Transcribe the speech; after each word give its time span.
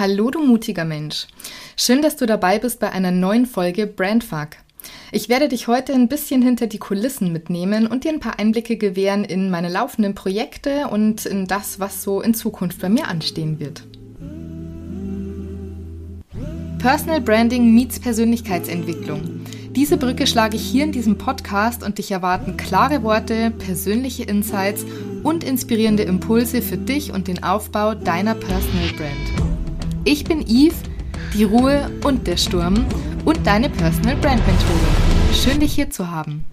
Hallo 0.00 0.30
du 0.30 0.42
mutiger 0.42 0.86
Mensch. 0.86 1.26
Schön, 1.76 2.00
dass 2.00 2.16
du 2.16 2.24
dabei 2.24 2.58
bist 2.58 2.80
bei 2.80 2.90
einer 2.90 3.10
neuen 3.10 3.44
Folge 3.44 3.86
Brandfuck. 3.86 4.48
Ich 5.12 5.28
werde 5.28 5.46
dich 5.46 5.68
heute 5.68 5.92
ein 5.92 6.08
bisschen 6.08 6.40
hinter 6.40 6.68
die 6.68 6.78
Kulissen 6.78 7.34
mitnehmen 7.34 7.86
und 7.86 8.04
dir 8.04 8.12
ein 8.12 8.18
paar 8.18 8.38
Einblicke 8.38 8.78
gewähren 8.78 9.26
in 9.26 9.50
meine 9.50 9.68
laufenden 9.68 10.14
Projekte 10.14 10.88
und 10.88 11.26
in 11.26 11.46
das, 11.46 11.80
was 11.80 12.02
so 12.02 12.22
in 12.22 12.32
Zukunft 12.32 12.80
bei 12.80 12.88
mir 12.88 13.08
anstehen 13.08 13.60
wird. 13.60 13.82
Personal 16.78 17.20
Branding 17.20 17.74
meets 17.74 18.00
Persönlichkeitsentwicklung. 18.00 19.42
Diese 19.76 19.98
Brücke 19.98 20.26
schlage 20.26 20.56
ich 20.56 20.62
hier 20.62 20.84
in 20.84 20.92
diesem 20.92 21.18
Podcast 21.18 21.82
und 21.82 21.98
dich 21.98 22.10
erwarten 22.10 22.56
klare 22.56 23.02
Worte, 23.02 23.50
persönliche 23.50 24.22
Insights 24.22 24.86
und 25.22 25.44
inspirierende 25.44 26.04
Impulse 26.04 26.62
für 26.62 26.78
dich 26.78 27.12
und 27.12 27.28
den 27.28 27.42
Aufbau 27.42 27.94
deiner 27.94 28.34
Personal 28.34 28.88
Brand. 28.96 29.49
Ich 30.04 30.24
bin 30.24 30.40
Yves, 30.40 30.76
die 31.34 31.44
Ruhe 31.44 31.90
und 32.04 32.26
der 32.26 32.38
Sturm 32.38 32.86
und 33.26 33.46
deine 33.46 33.68
Personal 33.68 34.16
Brand 34.16 34.40
Mentorin. 34.46 35.34
Schön, 35.34 35.60
dich 35.60 35.74
hier 35.74 35.90
zu 35.90 36.10
haben. 36.10 36.46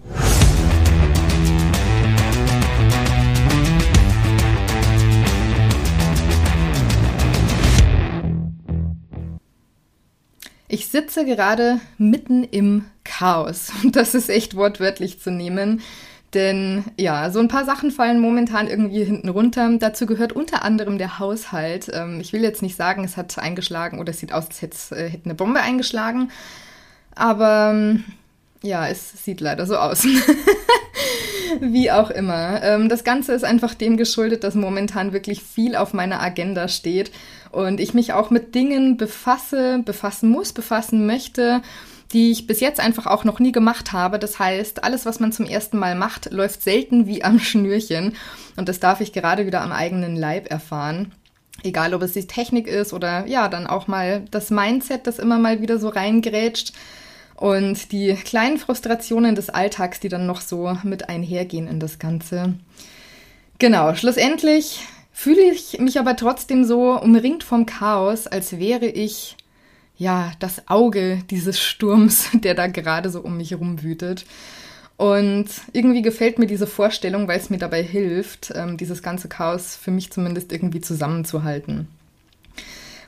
Ich 10.68 10.88
sitze 10.88 11.24
gerade 11.24 11.80
mitten 11.96 12.44
im 12.44 12.84
Chaos. 13.02 13.72
Das 13.92 14.14
ist 14.14 14.28
echt 14.28 14.56
wortwörtlich 14.56 15.20
zu 15.20 15.30
nehmen. 15.30 15.80
Denn 16.34 16.84
ja, 16.98 17.30
so 17.30 17.38
ein 17.40 17.48
paar 17.48 17.64
Sachen 17.64 17.90
fallen 17.90 18.20
momentan 18.20 18.68
irgendwie 18.68 19.02
hinten 19.02 19.30
runter. 19.30 19.70
Dazu 19.78 20.04
gehört 20.04 20.32
unter 20.32 20.62
anderem 20.62 20.98
der 20.98 21.18
Haushalt. 21.18 21.90
Ähm, 21.92 22.20
ich 22.20 22.32
will 22.32 22.42
jetzt 22.42 22.60
nicht 22.60 22.76
sagen, 22.76 23.02
es 23.04 23.16
hat 23.16 23.38
eingeschlagen 23.38 23.98
oder 23.98 24.10
es 24.10 24.18
sieht 24.18 24.32
aus, 24.32 24.46
als 24.46 24.60
hätte, 24.60 24.76
äh, 24.94 25.08
hätte 25.08 25.24
eine 25.24 25.34
Bombe 25.34 25.60
eingeschlagen. 25.60 26.30
Aber 27.14 27.70
ähm, 27.72 28.04
ja, 28.62 28.86
es 28.88 29.24
sieht 29.24 29.40
leider 29.40 29.66
so 29.66 29.76
aus. 29.76 30.04
Wie 31.60 31.90
auch 31.90 32.10
immer. 32.10 32.62
Ähm, 32.62 32.90
das 32.90 33.04
Ganze 33.04 33.32
ist 33.32 33.44
einfach 33.44 33.72
dem 33.72 33.96
geschuldet, 33.96 34.44
dass 34.44 34.54
momentan 34.54 35.14
wirklich 35.14 35.42
viel 35.42 35.76
auf 35.76 35.94
meiner 35.94 36.20
Agenda 36.20 36.68
steht 36.68 37.10
und 37.52 37.80
ich 37.80 37.94
mich 37.94 38.12
auch 38.12 38.28
mit 38.28 38.54
Dingen 38.54 38.98
befasse, 38.98 39.80
befassen 39.82 40.28
muss, 40.28 40.52
befassen 40.52 41.06
möchte 41.06 41.62
die 42.12 42.30
ich 42.30 42.46
bis 42.46 42.60
jetzt 42.60 42.80
einfach 42.80 43.06
auch 43.06 43.24
noch 43.24 43.38
nie 43.38 43.52
gemacht 43.52 43.92
habe. 43.92 44.18
Das 44.18 44.38
heißt, 44.38 44.82
alles, 44.84 45.04
was 45.04 45.20
man 45.20 45.32
zum 45.32 45.46
ersten 45.46 45.78
Mal 45.78 45.94
macht, 45.94 46.32
läuft 46.32 46.62
selten 46.62 47.06
wie 47.06 47.22
am 47.22 47.38
Schnürchen. 47.40 48.14
Und 48.56 48.68
das 48.68 48.80
darf 48.80 49.00
ich 49.00 49.12
gerade 49.12 49.46
wieder 49.46 49.60
am 49.60 49.72
eigenen 49.72 50.16
Leib 50.16 50.50
erfahren. 50.50 51.12
Egal, 51.62 51.92
ob 51.92 52.02
es 52.02 52.12
die 52.12 52.26
Technik 52.26 52.66
ist 52.66 52.92
oder 52.92 53.26
ja, 53.26 53.48
dann 53.48 53.66
auch 53.66 53.88
mal 53.88 54.24
das 54.30 54.50
Mindset, 54.50 55.06
das 55.06 55.18
immer 55.18 55.38
mal 55.38 55.60
wieder 55.60 55.78
so 55.78 55.88
reingrätscht. 55.88 56.72
Und 57.34 57.92
die 57.92 58.14
kleinen 58.14 58.58
Frustrationen 58.58 59.34
des 59.34 59.50
Alltags, 59.50 60.00
die 60.00 60.08
dann 60.08 60.26
noch 60.26 60.40
so 60.40 60.76
mit 60.82 61.08
einhergehen 61.08 61.68
in 61.68 61.78
das 61.78 61.98
Ganze. 61.98 62.54
Genau, 63.58 63.94
schlussendlich 63.94 64.80
fühle 65.12 65.42
ich 65.42 65.78
mich 65.80 65.98
aber 65.98 66.16
trotzdem 66.16 66.64
so 66.64 66.92
umringt 67.00 67.42
vom 67.42 67.66
Chaos, 67.66 68.28
als 68.28 68.58
wäre 68.58 68.86
ich 68.86 69.36
ja, 69.98 70.32
das 70.38 70.68
Auge 70.68 71.22
dieses 71.28 71.60
Sturms, 71.60 72.28
der 72.32 72.54
da 72.54 72.68
gerade 72.68 73.10
so 73.10 73.20
um 73.20 73.36
mich 73.36 73.50
herum 73.50 73.82
wütet. 73.82 74.24
Und 74.96 75.46
irgendwie 75.72 76.02
gefällt 76.02 76.38
mir 76.38 76.46
diese 76.46 76.66
Vorstellung, 76.66 77.28
weil 77.28 77.38
es 77.38 77.50
mir 77.50 77.58
dabei 77.58 77.82
hilft, 77.82 78.52
ähm, 78.54 78.76
dieses 78.76 79.02
ganze 79.02 79.28
Chaos 79.28 79.76
für 79.76 79.92
mich 79.92 80.10
zumindest 80.10 80.50
irgendwie 80.52 80.80
zusammenzuhalten. 80.80 81.86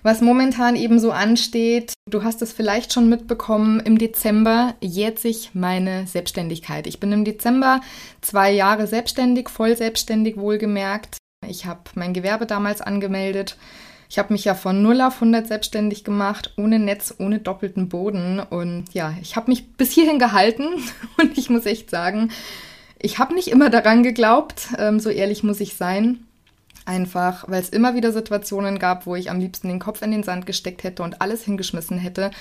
Was 0.03 0.21
momentan 0.21 0.77
eben 0.77 0.99
so 0.99 1.11
ansteht, 1.11 1.93
du 2.09 2.23
hast 2.23 2.43
es 2.43 2.53
vielleicht 2.53 2.93
schon 2.93 3.09
mitbekommen, 3.09 3.81
im 3.81 3.99
Dezember 3.99 4.75
jährt 4.81 5.19
sich 5.19 5.51
meine 5.53 6.07
Selbstständigkeit. 6.07 6.87
Ich 6.87 7.01
bin 7.01 7.13
im 7.13 7.25
Dezember 7.25 7.81
zwei 8.21 8.51
Jahre 8.53 8.87
selbstständig, 8.87 9.51
voll 9.51 9.77
selbstständig 9.77 10.37
wohlgemerkt. 10.37 11.19
Ich 11.47 11.67
habe 11.67 11.83
mein 11.97 12.15
Gewerbe 12.15 12.47
damals 12.47 12.81
angemeldet 12.81 13.57
ich 14.11 14.19
habe 14.19 14.33
mich 14.33 14.45
ja 14.45 14.57
von 14.57 14.83
0 14.83 15.01
auf 15.03 15.15
100 15.15 15.47
selbstständig 15.47 16.03
gemacht, 16.03 16.53
ohne 16.57 16.81
Netz, 16.81 17.15
ohne 17.19 17.39
doppelten 17.39 17.89
Boden. 17.89 18.41
Und 18.41 18.93
ja, 18.93 19.15
ich 19.23 19.37
habe 19.37 19.49
mich 19.49 19.73
bis 19.75 19.93
hierhin 19.93 20.19
gehalten 20.19 20.65
und 21.19 21.39
ich 21.39 21.49
muss 21.49 21.65
echt 21.65 21.91
sagen, 21.91 22.33
ich 22.99 23.21
habe 23.21 23.35
nicht 23.35 23.49
immer 23.49 23.71
daran 23.71 24.03
geglaubt, 24.03 24.69
ähm, 24.79 24.99
so 24.99 25.11
ehrlich 25.11 25.45
muss 25.45 25.61
ich 25.61 25.77
sein. 25.77 26.27
Einfach, 26.87 27.49
weil 27.49 27.63
es 27.63 27.69
immer 27.69 27.95
wieder 27.95 28.11
Situationen 28.11 28.81
gab, 28.81 29.07
wo 29.07 29.15
ich 29.15 29.31
am 29.31 29.39
liebsten 29.39 29.69
den 29.69 29.79
Kopf 29.79 30.03
in 30.03 30.11
den 30.11 30.25
Sand 30.25 30.45
gesteckt 30.45 30.83
hätte 30.83 31.05
und 31.05 31.23
alles 31.23 31.45
hingeschmissen 31.45 31.99
hätte, 31.99 32.33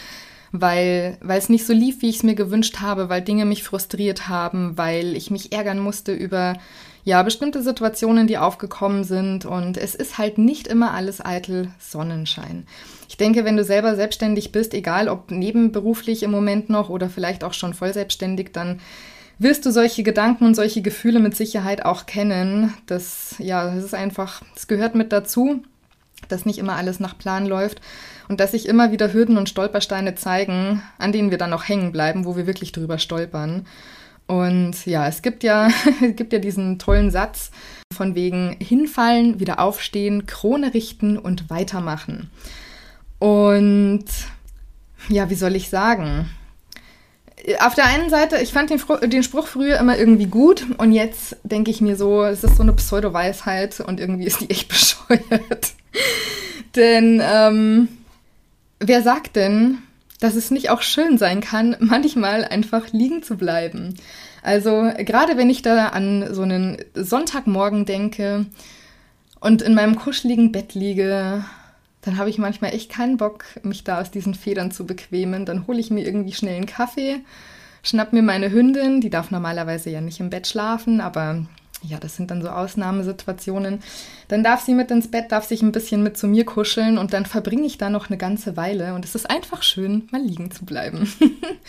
weil, 0.51 1.17
weil 1.21 1.37
es 1.37 1.49
nicht 1.49 1.65
so 1.65 1.73
lief, 1.73 2.01
wie 2.01 2.09
ich 2.09 2.17
es 2.17 2.23
mir 2.23 2.35
gewünscht 2.35 2.79
habe, 2.79 3.09
weil 3.09 3.21
Dinge 3.21 3.45
mich 3.45 3.63
frustriert 3.63 4.27
haben, 4.27 4.77
weil 4.77 5.15
ich 5.15 5.31
mich 5.31 5.51
ärgern 5.51 5.79
musste 5.79 6.13
über 6.13 6.55
ja, 7.03 7.23
bestimmte 7.23 7.63
Situationen, 7.63 8.27
die 8.27 8.37
aufgekommen 8.37 9.03
sind. 9.03 9.45
Und 9.45 9.77
es 9.77 9.95
ist 9.95 10.17
halt 10.17 10.37
nicht 10.37 10.67
immer 10.67 10.93
alles 10.93 11.23
eitel 11.23 11.69
Sonnenschein. 11.79 12.67
Ich 13.07 13.17
denke, 13.17 13.45
wenn 13.45 13.57
du 13.57 13.63
selber 13.63 13.95
selbstständig 13.95 14.51
bist, 14.51 14.73
egal 14.73 15.07
ob 15.09 15.31
nebenberuflich 15.31 16.23
im 16.23 16.31
Moment 16.31 16.69
noch 16.69 16.89
oder 16.89 17.09
vielleicht 17.09 17.43
auch 17.43 17.53
schon 17.53 17.73
voll 17.73 17.93
selbstständig, 17.93 18.51
dann 18.53 18.79
wirst 19.39 19.65
du 19.65 19.71
solche 19.71 20.03
Gedanken 20.03 20.45
und 20.45 20.55
solche 20.55 20.81
Gefühle 20.81 21.19
mit 21.19 21.35
Sicherheit 21.35 21.85
auch 21.85 22.05
kennen. 22.05 22.73
Das, 22.85 23.35
ja, 23.39 23.73
das 23.73 23.83
ist 23.85 23.95
einfach, 23.95 24.43
es 24.55 24.67
gehört 24.67 24.95
mit 24.95 25.11
dazu, 25.11 25.63
dass 26.31 26.45
nicht 26.45 26.59
immer 26.59 26.75
alles 26.75 26.99
nach 26.99 27.17
Plan 27.17 27.45
läuft 27.45 27.81
und 28.27 28.39
dass 28.39 28.51
sich 28.51 28.67
immer 28.67 28.91
wieder 28.91 29.11
Hürden 29.13 29.37
und 29.37 29.49
Stolpersteine 29.49 30.15
zeigen, 30.15 30.81
an 30.97 31.11
denen 31.11 31.31
wir 31.31 31.37
dann 31.37 31.49
noch 31.49 31.67
hängen 31.67 31.91
bleiben, 31.91 32.25
wo 32.25 32.35
wir 32.35 32.47
wirklich 32.47 32.71
drüber 32.71 32.99
stolpern. 32.99 33.65
Und 34.27 34.85
ja, 34.85 35.07
es 35.07 35.23
gibt 35.23 35.43
ja, 35.43 35.69
es 36.07 36.15
gibt 36.15 36.31
ja 36.33 36.39
diesen 36.39 36.77
tollen 36.77 37.09
Satz 37.09 37.49
von 37.91 38.13
wegen 38.13 38.55
hinfallen, 38.59 39.39
wieder 39.39 39.59
aufstehen, 39.59 40.27
Krone 40.27 40.73
richten 40.75 41.17
und 41.17 41.49
weitermachen. 41.49 42.29
Und 43.17 44.05
ja, 45.09 45.31
wie 45.31 45.35
soll 45.35 45.55
ich 45.55 45.69
sagen? 45.69 46.29
Auf 47.61 47.73
der 47.73 47.85
einen 47.85 48.11
Seite, 48.11 48.37
ich 48.37 48.53
fand 48.53 48.69
den, 48.69 48.79
den, 49.09 49.23
Spruch 49.23 49.47
früher 49.47 49.79
immer 49.79 49.97
irgendwie 49.97 50.27
gut 50.27 50.65
und 50.77 50.91
jetzt 50.91 51.37
denke 51.43 51.71
ich 51.71 51.81
mir 51.81 51.95
so, 51.95 52.23
es 52.23 52.43
ist 52.43 52.57
so 52.57 52.63
eine 52.63 52.73
Pseudo-Weisheit 52.73 53.79
und 53.79 53.99
irgendwie 53.99 54.25
ist 54.25 54.41
die 54.41 54.49
echt 54.51 54.67
bescheuert. 54.69 55.73
Denn 56.79 57.21
ähm, 57.23 57.87
wer 58.79 59.03
sagt 59.03 59.35
denn, 59.35 59.79
dass 60.19 60.35
es 60.35 60.51
nicht 60.51 60.69
auch 60.69 60.81
schön 60.81 61.17
sein 61.17 61.41
kann, 61.41 61.75
manchmal 61.79 62.45
einfach 62.45 62.91
liegen 62.91 63.23
zu 63.23 63.37
bleiben. 63.37 63.95
Also 64.41 64.91
gerade 64.97 65.37
wenn 65.37 65.49
ich 65.49 65.61
da 65.61 65.87
an 65.87 66.33
so 66.33 66.43
einen 66.43 66.77
Sonntagmorgen 66.95 67.85
denke 67.85 68.45
und 69.39 69.61
in 69.61 69.73
meinem 69.73 69.95
kuscheligen 69.97 70.51
Bett 70.51 70.75
liege, 70.75 71.43
dann 72.01 72.17
habe 72.17 72.29
ich 72.29 72.37
manchmal 72.37 72.73
echt 72.73 72.89
keinen 72.89 73.17
Bock, 73.17 73.43
mich 73.63 73.83
da 73.83 73.99
aus 73.99 74.11
diesen 74.11 74.33
Federn 74.33 74.71
zu 74.71 74.85
bequemen. 74.85 75.45
Dann 75.45 75.67
hole 75.67 75.79
ich 75.79 75.91
mir 75.91 76.05
irgendwie 76.05 76.31
schnell 76.31 76.55
einen 76.55 76.65
Kaffee, 76.65 77.19
schnapp 77.83 78.13
mir 78.13 78.21
meine 78.21 78.51
Hündin, 78.51 79.01
die 79.01 79.09
darf 79.09 79.31
normalerweise 79.31 79.89
ja 79.89 79.99
nicht 79.99 80.21
im 80.21 80.29
Bett 80.29 80.47
schlafen, 80.47 81.01
aber 81.01 81.45
ja, 81.81 81.97
das 81.97 82.15
sind 82.15 82.31
dann 82.31 82.41
so 82.41 82.49
Ausnahmesituationen. 82.49 83.81
Dann 84.27 84.43
darf 84.43 84.61
sie 84.61 84.73
mit 84.73 84.91
ins 84.91 85.09
Bett, 85.09 85.31
darf 85.31 85.45
sich 85.45 85.61
ein 85.61 85.71
bisschen 85.71 86.03
mit 86.03 86.17
zu 86.17 86.27
mir 86.27 86.45
kuscheln 86.45 86.97
und 86.97 87.13
dann 87.13 87.25
verbringe 87.25 87.65
ich 87.65 87.77
da 87.77 87.89
noch 87.89 88.09
eine 88.09 88.17
ganze 88.17 88.57
Weile 88.57 88.93
und 88.93 89.05
es 89.05 89.15
ist 89.15 89.29
einfach 89.29 89.63
schön, 89.63 90.07
mal 90.11 90.21
liegen 90.21 90.51
zu 90.51 90.65
bleiben. 90.65 91.11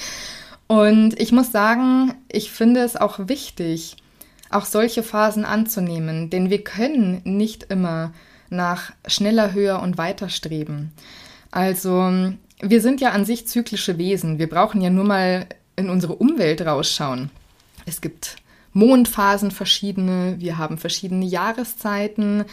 und 0.66 1.18
ich 1.20 1.32
muss 1.32 1.52
sagen, 1.52 2.14
ich 2.30 2.50
finde 2.50 2.80
es 2.80 2.96
auch 2.96 3.28
wichtig, 3.28 3.96
auch 4.50 4.64
solche 4.64 5.02
Phasen 5.02 5.44
anzunehmen, 5.44 6.28
denn 6.28 6.50
wir 6.50 6.64
können 6.64 7.20
nicht 7.24 7.64
immer 7.70 8.12
nach 8.48 8.92
schneller, 9.06 9.52
höher 9.52 9.80
und 9.80 9.96
weiter 9.96 10.28
streben. 10.28 10.92
Also, 11.52 12.32
wir 12.60 12.80
sind 12.80 13.00
ja 13.00 13.10
an 13.10 13.24
sich 13.24 13.46
zyklische 13.46 13.96
Wesen. 13.96 14.38
Wir 14.38 14.48
brauchen 14.48 14.80
ja 14.80 14.90
nur 14.90 15.04
mal 15.04 15.46
in 15.76 15.88
unsere 15.88 16.16
Umwelt 16.16 16.62
rausschauen. 16.62 17.30
Es 17.86 18.00
gibt 18.00 18.36
Mondphasen 18.72 19.50
verschiedene, 19.50 20.36
wir 20.38 20.58
haben 20.58 20.78
verschiedene 20.78 21.24
Jahreszeiten. 21.24 22.44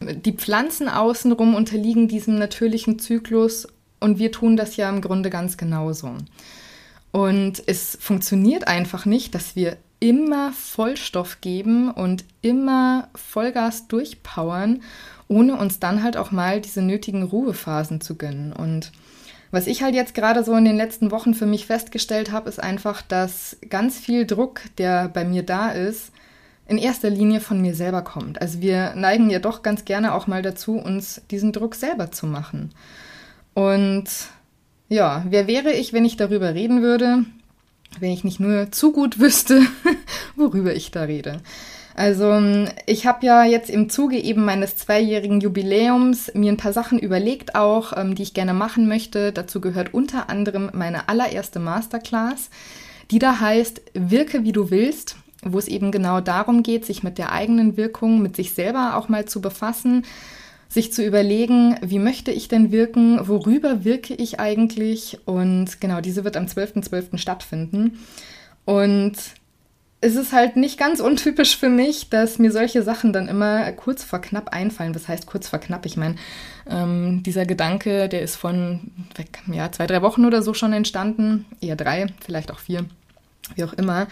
Die 0.00 0.32
Pflanzen 0.32 0.88
außenrum 0.88 1.54
unterliegen 1.54 2.08
diesem 2.08 2.38
natürlichen 2.38 2.98
Zyklus 2.98 3.68
und 4.00 4.18
wir 4.18 4.32
tun 4.32 4.56
das 4.56 4.76
ja 4.76 4.88
im 4.88 5.00
Grunde 5.00 5.30
ganz 5.30 5.56
genauso. 5.56 6.14
Und 7.12 7.62
es 7.66 7.98
funktioniert 8.00 8.66
einfach 8.66 9.04
nicht, 9.04 9.34
dass 9.34 9.56
wir 9.56 9.76
immer 9.98 10.52
Vollstoff 10.52 11.40
geben 11.40 11.90
und 11.90 12.24
immer 12.40 13.08
Vollgas 13.14 13.88
durchpowern, 13.88 14.82
ohne 15.28 15.56
uns 15.56 15.78
dann 15.78 16.02
halt 16.02 16.16
auch 16.16 16.30
mal 16.30 16.60
diese 16.60 16.82
nötigen 16.82 17.22
Ruhephasen 17.22 18.00
zu 18.00 18.16
gönnen. 18.16 18.52
Und 18.52 18.92
was 19.50 19.66
ich 19.66 19.82
halt 19.82 19.94
jetzt 19.94 20.14
gerade 20.14 20.44
so 20.44 20.54
in 20.54 20.64
den 20.64 20.76
letzten 20.76 21.10
Wochen 21.10 21.34
für 21.34 21.46
mich 21.46 21.66
festgestellt 21.66 22.30
habe, 22.30 22.48
ist 22.48 22.62
einfach, 22.62 23.02
dass 23.02 23.56
ganz 23.68 23.98
viel 23.98 24.26
Druck, 24.26 24.60
der 24.78 25.08
bei 25.08 25.24
mir 25.24 25.42
da 25.42 25.70
ist, 25.70 26.12
in 26.68 26.78
erster 26.78 27.10
Linie 27.10 27.40
von 27.40 27.60
mir 27.60 27.74
selber 27.74 28.02
kommt. 28.02 28.40
Also 28.40 28.60
wir 28.60 28.94
neigen 28.94 29.28
ja 29.28 29.40
doch 29.40 29.62
ganz 29.62 29.84
gerne 29.84 30.14
auch 30.14 30.28
mal 30.28 30.40
dazu, 30.40 30.76
uns 30.76 31.20
diesen 31.30 31.52
Druck 31.52 31.74
selber 31.74 32.12
zu 32.12 32.26
machen. 32.26 32.70
Und 33.54 34.04
ja, 34.88 35.24
wer 35.28 35.48
wäre 35.48 35.72
ich, 35.72 35.92
wenn 35.92 36.04
ich 36.04 36.16
darüber 36.16 36.54
reden 36.54 36.80
würde, 36.80 37.24
wenn 37.98 38.12
ich 38.12 38.22
nicht 38.22 38.38
nur 38.38 38.70
zu 38.70 38.92
gut 38.92 39.18
wüsste, 39.18 39.62
worüber 40.36 40.72
ich 40.72 40.92
da 40.92 41.02
rede. 41.02 41.40
Also 42.00 42.66
ich 42.86 43.06
habe 43.06 43.26
ja 43.26 43.44
jetzt 43.44 43.68
im 43.68 43.90
Zuge 43.90 44.16
eben 44.16 44.42
meines 44.42 44.74
zweijährigen 44.74 45.38
Jubiläums 45.40 46.32
mir 46.32 46.50
ein 46.50 46.56
paar 46.56 46.72
Sachen 46.72 46.98
überlegt 46.98 47.56
auch, 47.56 47.92
ähm, 47.94 48.14
die 48.14 48.22
ich 48.22 48.32
gerne 48.32 48.54
machen 48.54 48.88
möchte. 48.88 49.32
Dazu 49.32 49.60
gehört 49.60 49.92
unter 49.92 50.30
anderem 50.30 50.70
meine 50.72 51.10
allererste 51.10 51.58
Masterclass, 51.58 52.48
die 53.10 53.18
da 53.18 53.40
heißt 53.40 53.82
Wirke 53.92 54.44
wie 54.44 54.52
du 54.52 54.70
willst, 54.70 55.16
wo 55.42 55.58
es 55.58 55.68
eben 55.68 55.92
genau 55.92 56.22
darum 56.22 56.62
geht, 56.62 56.86
sich 56.86 57.02
mit 57.02 57.18
der 57.18 57.32
eigenen 57.32 57.76
Wirkung, 57.76 58.22
mit 58.22 58.34
sich 58.34 58.54
selber 58.54 58.96
auch 58.96 59.10
mal 59.10 59.26
zu 59.26 59.42
befassen, 59.42 60.06
sich 60.70 60.94
zu 60.94 61.04
überlegen, 61.04 61.76
wie 61.82 61.98
möchte 61.98 62.30
ich 62.30 62.48
denn 62.48 62.72
wirken, 62.72 63.28
worüber 63.28 63.84
wirke 63.84 64.14
ich 64.14 64.40
eigentlich 64.40 65.18
und 65.26 65.82
genau, 65.82 66.00
diese 66.00 66.24
wird 66.24 66.38
am 66.38 66.46
12.12. 66.46 66.88
.12. 66.88 67.18
stattfinden. 67.18 67.98
Und 68.64 69.16
es 70.02 70.16
ist 70.16 70.32
halt 70.32 70.56
nicht 70.56 70.78
ganz 70.78 71.00
untypisch 71.00 71.56
für 71.58 71.68
mich, 71.68 72.08
dass 72.08 72.38
mir 72.38 72.50
solche 72.52 72.82
Sachen 72.82 73.12
dann 73.12 73.28
immer 73.28 73.70
kurz 73.72 74.02
vor 74.02 74.20
knapp 74.20 74.48
einfallen. 74.48 74.94
Was 74.94 75.08
heißt 75.08 75.26
kurz 75.26 75.48
vor 75.48 75.58
knapp? 75.58 75.84
Ich 75.84 75.96
meine, 75.96 76.16
ähm, 76.68 77.22
dieser 77.22 77.44
Gedanke, 77.44 78.08
der 78.08 78.22
ist 78.22 78.36
von 78.36 78.92
ja, 79.52 79.70
zwei, 79.72 79.86
drei 79.86 80.00
Wochen 80.00 80.24
oder 80.24 80.42
so 80.42 80.54
schon 80.54 80.72
entstanden. 80.72 81.44
Eher 81.60 81.76
drei, 81.76 82.06
vielleicht 82.24 82.50
auch 82.50 82.60
vier, 82.60 82.86
wie 83.56 83.64
auch 83.64 83.74
immer. 83.74 84.06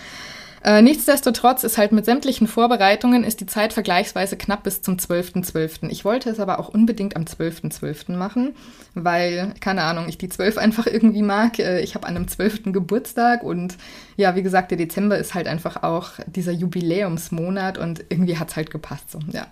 Äh, 0.64 0.82
nichtsdestotrotz 0.82 1.62
ist 1.62 1.78
halt 1.78 1.93
mit 1.93 2.05
sämtlichen 2.05 2.49
Vorbereitungen 2.49 3.25
ist 3.25 3.40
die 3.40 3.46
Zeit 3.46 3.72
vergleichsweise 3.72 4.37
knapp 4.37 4.64
bis 4.64 4.82
zum 4.82 4.96
12.12. 4.96 5.52
.12. 5.52 5.88
Ich 5.90 6.05
wollte 6.05 6.31
es 6.31 6.40
aber 6.40 6.58
auch 6.58 6.69
unbedingt 6.69 7.16
am 7.16 7.22
12.12. 7.22 7.78
.12. 8.08 8.12
machen, 8.16 8.55
weil, 8.94 9.55
keine 9.60 9.82
Ahnung, 9.82 10.08
ich 10.08 10.19
die 10.19 10.28
12 10.28 10.58
einfach 10.58 10.87
irgendwie 10.87 11.22
mag. 11.22 11.58
Äh, 11.58 11.81
ich 11.81 11.94
habe 11.94 12.06
an 12.06 12.16
einem 12.16 12.28
12. 12.28 12.72
Geburtstag 12.72 13.43
und 13.43 13.76
ja, 14.16 14.34
wie 14.34 14.43
gesagt, 14.43 14.70
der 14.70 14.78
Dezember 14.78 15.16
ist 15.16 15.34
halt 15.34 15.46
einfach 15.46 15.82
auch 15.82 16.10
dieser 16.26 16.52
Jubiläumsmonat 16.52 17.78
und 17.78 18.04
irgendwie 18.08 18.38
hat 18.38 18.50
es 18.50 18.56
halt 18.56 18.70
gepasst 18.70 19.11
so, 19.11 19.20
ja. 19.32 19.46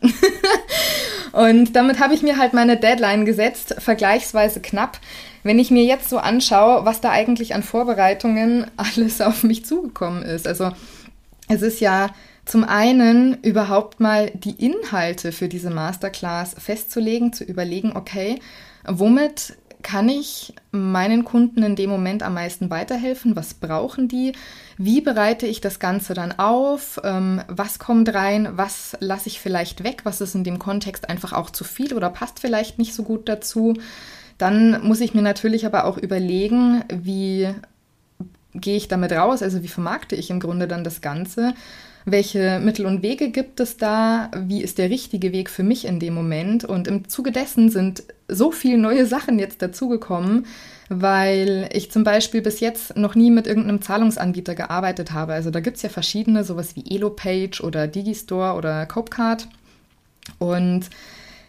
und 1.32 1.76
damit 1.76 2.00
habe 2.00 2.14
ich 2.14 2.22
mir 2.22 2.36
halt 2.36 2.52
meine 2.52 2.76
Deadline 2.76 3.24
gesetzt, 3.24 3.76
vergleichsweise 3.78 4.60
knapp 4.60 4.98
wenn 5.46 5.60
ich 5.60 5.70
mir 5.70 5.84
jetzt 5.84 6.10
so 6.10 6.18
anschaue, 6.18 6.84
was 6.84 7.00
da 7.00 7.12
eigentlich 7.12 7.54
an 7.54 7.62
Vorbereitungen 7.62 8.66
alles 8.76 9.20
auf 9.20 9.44
mich 9.44 9.64
zugekommen 9.64 10.22
ist. 10.24 10.48
Also 10.48 10.72
es 11.48 11.62
ist 11.62 11.80
ja 11.80 12.10
zum 12.44 12.64
einen 12.64 13.42
überhaupt 13.42 14.00
mal 14.00 14.30
die 14.30 14.64
Inhalte 14.64 15.32
für 15.32 15.48
diese 15.48 15.70
Masterclass 15.70 16.54
festzulegen, 16.58 17.32
zu 17.32 17.44
überlegen, 17.44 17.96
okay, 17.96 18.38
womit 18.86 19.56
kann 19.82 20.08
ich 20.08 20.54
meinen 20.72 21.24
Kunden 21.24 21.62
in 21.62 21.76
dem 21.76 21.90
Moment 21.90 22.22
am 22.22 22.34
meisten 22.34 22.70
weiterhelfen? 22.70 23.36
Was 23.36 23.54
brauchen 23.54 24.08
die? 24.08 24.32
Wie 24.78 25.00
bereite 25.00 25.46
ich 25.46 25.60
das 25.60 25.78
Ganze 25.78 26.14
dann 26.14 26.32
auf? 26.38 27.00
Ähm, 27.04 27.42
was 27.48 27.78
kommt 27.78 28.12
rein? 28.12 28.48
Was 28.52 28.96
lasse 29.00 29.28
ich 29.28 29.40
vielleicht 29.40 29.84
weg? 29.84 30.00
Was 30.04 30.20
ist 30.20 30.34
in 30.34 30.44
dem 30.44 30.58
Kontext 30.58 31.08
einfach 31.08 31.32
auch 31.32 31.50
zu 31.50 31.62
viel 31.62 31.94
oder 31.94 32.10
passt 32.10 32.40
vielleicht 32.40 32.78
nicht 32.78 32.94
so 32.94 33.04
gut 33.04 33.28
dazu? 33.28 33.74
Dann 34.38 34.84
muss 34.84 35.00
ich 35.00 35.14
mir 35.14 35.22
natürlich 35.22 35.66
aber 35.66 35.84
auch 35.84 35.98
überlegen, 35.98 36.84
wie 36.92 37.54
gehe 38.60 38.76
ich 38.76 38.88
damit 38.88 39.12
raus? 39.12 39.42
Also 39.42 39.62
wie 39.62 39.68
vermarkte 39.68 40.16
ich 40.16 40.30
im 40.30 40.40
Grunde 40.40 40.68
dann 40.68 40.84
das 40.84 41.00
Ganze? 41.00 41.54
Welche 42.08 42.60
Mittel 42.60 42.86
und 42.86 43.02
Wege 43.02 43.30
gibt 43.30 43.58
es 43.58 43.78
da? 43.78 44.30
Wie 44.36 44.62
ist 44.62 44.78
der 44.78 44.90
richtige 44.90 45.32
Weg 45.32 45.50
für 45.50 45.64
mich 45.64 45.86
in 45.86 45.98
dem 45.98 46.14
Moment? 46.14 46.64
Und 46.64 46.86
im 46.86 47.08
Zuge 47.08 47.32
dessen 47.32 47.68
sind 47.68 48.04
so 48.28 48.52
viele 48.52 48.78
neue 48.78 49.06
Sachen 49.06 49.40
jetzt 49.40 49.60
dazugekommen, 49.60 50.46
weil 50.88 51.68
ich 51.72 51.90
zum 51.90 52.04
Beispiel 52.04 52.42
bis 52.42 52.60
jetzt 52.60 52.96
noch 52.96 53.16
nie 53.16 53.32
mit 53.32 53.48
irgendeinem 53.48 53.82
Zahlungsanbieter 53.82 54.54
gearbeitet 54.54 55.12
habe. 55.12 55.32
Also 55.32 55.50
da 55.50 55.58
gibt 55.58 55.78
es 55.78 55.82
ja 55.82 55.88
verschiedene, 55.88 56.44
sowas 56.44 56.76
wie 56.76 56.94
Elopage 56.94 57.60
oder 57.60 57.88
Digistore 57.88 58.54
oder 58.54 58.86
Copecard. 58.86 59.48
Und 60.38 60.88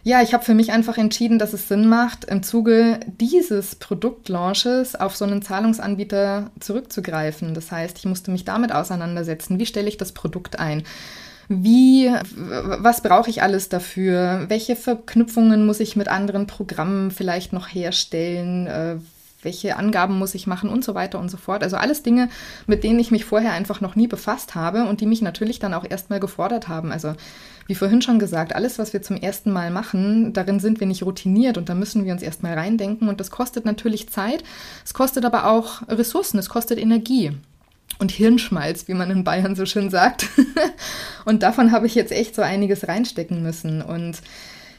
ja, 0.07 0.21
ich 0.21 0.33
habe 0.33 0.45
für 0.45 0.53
mich 0.53 0.71
einfach 0.71 0.97
entschieden, 0.97 1.37
dass 1.37 1.51
es 1.51 1.67
Sinn 1.67 1.89
macht, 1.89 2.23
im 2.23 2.41
Zuge 2.41 3.01
dieses 3.19 3.75
Produktlaunches 3.75 4.95
auf 4.95 5.17
so 5.17 5.25
einen 5.25 5.41
Zahlungsanbieter 5.41 6.49
zurückzugreifen. 6.61 7.53
Das 7.53 7.73
heißt, 7.73 7.97
ich 7.97 8.05
musste 8.05 8.31
mich 8.31 8.45
damit 8.45 8.71
auseinandersetzen. 8.71 9.59
Wie 9.59 9.65
stelle 9.65 9.89
ich 9.89 9.97
das 9.97 10.13
Produkt 10.13 10.59
ein? 10.59 10.83
Wie, 11.49 12.09
was 12.37 13.01
brauche 13.01 13.29
ich 13.29 13.41
alles 13.41 13.67
dafür? 13.67 14.45
Welche 14.47 14.77
Verknüpfungen 14.77 15.65
muss 15.65 15.81
ich 15.81 15.97
mit 15.97 16.07
anderen 16.07 16.47
Programmen 16.47 17.11
vielleicht 17.11 17.51
noch 17.51 17.67
herstellen? 17.67 19.01
Welche 19.47 19.77
Angaben 19.77 20.19
muss 20.19 20.35
ich 20.35 20.45
machen 20.45 20.69
und 20.69 20.83
so 20.83 20.93
weiter 20.93 21.19
und 21.19 21.31
so 21.31 21.37
fort. 21.37 21.63
Also 21.63 21.77
alles 21.77 22.03
Dinge, 22.03 22.27
mit 22.65 22.83
denen 22.83 22.99
ich 22.99 23.11
mich 23.11 23.23
vorher 23.23 23.53
einfach 23.53 23.79
noch 23.79 23.95
nie 23.95 24.07
befasst 24.07 24.55
habe 24.55 24.83
und 24.83 24.99
die 24.99 25.05
mich 25.05 25.21
natürlich 25.21 25.59
dann 25.59 25.73
auch 25.73 25.85
erstmal 25.89 26.19
gefordert 26.19 26.67
haben. 26.67 26.91
Also 26.91 27.15
wie 27.65 27.75
vorhin 27.75 28.01
schon 28.01 28.19
gesagt, 28.19 28.53
alles, 28.53 28.77
was 28.77 28.91
wir 28.91 29.01
zum 29.01 29.15
ersten 29.15 29.53
Mal 29.53 29.71
machen, 29.71 30.33
darin 30.33 30.59
sind 30.59 30.81
wir 30.81 30.87
nicht 30.87 31.03
routiniert 31.03 31.57
und 31.57 31.69
da 31.69 31.75
müssen 31.75 32.03
wir 32.03 32.11
uns 32.11 32.23
erstmal 32.23 32.55
reindenken 32.55 33.07
und 33.07 33.21
das 33.21 33.31
kostet 33.31 33.63
natürlich 33.63 34.09
Zeit, 34.09 34.43
es 34.83 34.93
kostet 34.93 35.23
aber 35.23 35.45
auch 35.45 35.87
Ressourcen, 35.87 36.39
es 36.39 36.49
kostet 36.49 36.77
Energie 36.77 37.31
und 37.99 38.11
Hirnschmalz, 38.11 38.89
wie 38.89 38.95
man 38.95 39.09
in 39.11 39.23
Bayern 39.23 39.55
so 39.55 39.65
schön 39.65 39.89
sagt. 39.89 40.27
und 41.25 41.41
davon 41.41 41.71
habe 41.71 41.87
ich 41.87 41.95
jetzt 41.95 42.11
echt 42.11 42.35
so 42.35 42.41
einiges 42.41 42.87
reinstecken 42.89 43.41
müssen 43.41 43.81
und 43.81 44.17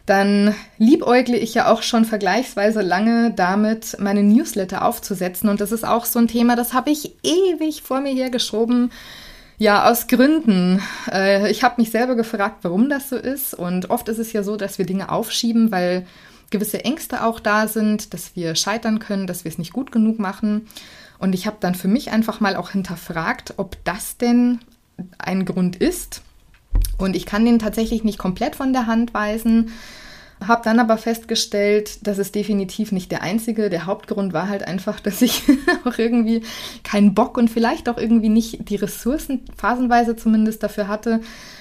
dann 0.09 0.55
liebäugle 0.79 1.37
ich 1.37 1.55
ja 1.55 1.71
auch 1.71 1.83
schon 1.83 2.05
vergleichsweise 2.05 2.81
lange 2.81 3.33
damit, 3.33 3.97
meine 4.01 4.23
Newsletter 4.23 4.85
aufzusetzen. 4.85 5.49
Und 5.49 5.61
das 5.61 5.73
ist 5.73 5.85
auch 5.85 6.07
so 6.07 6.19
ein 6.19 6.29
Thema, 6.29 6.57
das 6.57 6.73
habe 6.73 6.91
ich 6.91 7.17
ewig 7.23 7.83
vor 7.83 8.01
mir 8.01 8.13
hergeschoben. 8.13 8.91
Ja, 9.59 9.91
aus 9.91 10.07
Gründen. 10.07 10.81
Äh, 11.11 11.51
ich 11.51 11.65
habe 11.65 11.81
mich 11.81 11.91
selber 11.91 12.15
gefragt, 12.15 12.59
warum 12.63 12.89
das 12.89 13.11
so 13.11 13.17
ist. 13.17 13.55
Und 13.55 13.91
oft 13.91 14.09
ist 14.09 14.19
es 14.19 14.33
ja 14.33 14.43
so, 14.43 14.57
dass 14.57 14.79
wir 14.79 14.87
Dinge 14.87 15.11
aufschieben, 15.11 15.73
weil 15.73 16.07
gewisse 16.51 16.85
Ängste 16.85 17.25
auch 17.25 17.41
da 17.41 17.69
sind, 17.69 18.15
dass 18.15 18.37
wir 18.37 18.55
scheitern 18.55 19.01
können, 19.01 19.27
dass 19.27 19.45
wir 19.45 19.51
es 19.51 19.59
nicht 19.59 19.73
gut 19.73 19.93
genug 19.93 20.19
machen. 20.19 20.69
Und 21.19 21.35
ich 21.35 21.47
habe 21.47 21.57
dann 21.61 21.75
für 21.75 21.89
mich 21.89 22.13
einfach 22.13 22.41
mal 22.41 22.57
auch 22.57 22.71
hinterfragt, 22.71 23.55
ob 23.57 23.77
das 23.85 24.17
denn 24.17 24.61
ein 25.19 25.45
Grund 25.45 25.77
ist. 25.77 26.23
Und 26.97 27.17
ich 27.17 27.27
kann 27.27 27.45
den 27.45 27.59
tatsächlich 27.59 28.05
nicht 28.05 28.19
komplett 28.19 28.57
von 28.57 28.73
der 28.73 28.87
Hand 28.87 29.13
weisen. 29.13 29.73
Habe 30.47 30.63
dann 30.63 30.79
aber 30.79 30.99
festgestellt, 30.99 32.07
das 32.07 32.19
ist 32.19 32.35
definitiv 32.35 32.93
nicht 32.93 33.11
der 33.11 33.23
einzige. 33.23 33.71
Der 33.71 33.87
Hauptgrund 33.87 34.33
war 34.33 34.49
halt 34.49 34.63
einfach, 34.63 35.01
dass 35.01 35.23
ich 35.23 35.43
auch 35.85 35.99
irgendwie 35.99 36.43
keinen 36.85 37.15
Bock 37.15 37.37
und 37.37 37.49
vielleicht 37.49 37.89
auch 37.89 37.99
irgendwie 37.99 38.29
nicht 38.29 38.69
die 38.69 38.77
Ressourcen, 38.77 39.45
phasenweise 39.57 40.17
zumindest, 40.17 40.63
dafür 40.63 40.89
hatte, 40.89 41.21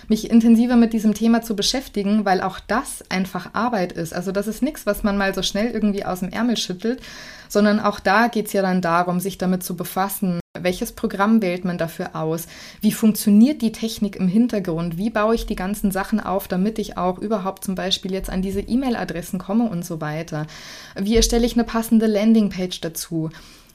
mich 0.10 0.30
intensiver 0.30 0.76
mit 0.76 0.94
diesem 0.94 1.14
Thema 1.14 1.42
zu 1.42 1.56
beschäftigen, 1.56 2.26
weil 2.26 2.42
auch 2.42 2.60
das 2.60 3.04
einfach 3.10 3.54
Arbeit 3.54 3.92
ist. 3.92 4.14
Also 4.14 4.32
das 4.32 4.48
ist 4.48 4.62
nichts, 4.62 4.86
was 4.86 5.04
man 5.04 5.18
mal 5.18 5.34
so 5.34 5.42
schnell 5.42 5.72
irgendwie 5.72 6.06
aus 6.06 6.22
dem 6.22 6.30
Ärmel 6.30 6.58
schüttelt, 6.58 7.02
sondern 7.50 7.80
auch 7.80 8.00
da 8.00 8.28
geht 8.28 8.48
es 8.48 8.54
ja 8.54 8.62
dann 8.62 8.82
darum, 8.82 9.20
sich 9.20 9.38
damit 9.38 9.64
zu 9.64 9.76
befassen. 9.76 10.40
Welches 10.60 10.92
Programm 10.92 11.42
wählt 11.42 11.66
man 11.66 11.78
dafür 11.78 12.16
aus? 12.16 12.48
Wie 12.82 12.92
funktioniert 12.92 13.62
die 13.62 13.72
Technik 13.72 14.16
im 14.16 14.28
Hintergrund? 14.28 14.98
Wie 14.98 15.10
baue 15.10 15.36
ich 15.36 15.46
die 15.46 15.56
ganzen 15.56 15.92
Sachen 15.92 16.20
auf, 16.20 16.48
damit 16.48 16.80
ich 16.80 16.98
auch 16.98 17.20
überhaupt 17.20 17.64
zum 17.64 17.76
Beispiel 17.76 18.12
jetzt 18.12 18.30
an 18.30 18.42
diese 18.42 18.62
E-Mail-Adressen 18.62 19.40
komme 19.40 19.70
und 19.70 19.86
so 19.86 20.02
weiter? 20.02 20.48
Wie 20.96 21.16
erstelle 21.16 21.46
ich 21.46 21.54
eine 21.54 21.64
passende 21.64 22.08
Landingpage 22.08 22.82
dazu? 22.82 23.30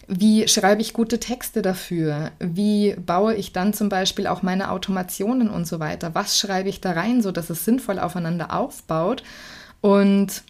Wie 0.09 0.49
schreibe 0.49 0.83
ich 0.83 0.93
gute 0.93 1.21
Texte 1.21 1.63
dafür? 1.63 2.33
Wie 2.39 2.95
baue 2.95 3.35
ich 3.35 3.53
dann 3.53 3.73
zum 3.73 3.89
Beispiel 3.89 4.27
auch 4.27 4.43
meine 4.43 4.71
Automationen 4.71 5.49
und 5.49 5.67
so 5.67 5.81
weiter? 5.81 6.15
Was 6.15 6.39
schreibe 6.39 6.69
ich 6.69 6.81
da 6.81 6.93
rein, 6.93 7.23
sodass 7.23 7.51
es 7.51 7.65
sinnvoll 7.65 7.99
aufeinander 7.99 8.53
aufbaut 8.53 9.23
und 9.81 10.43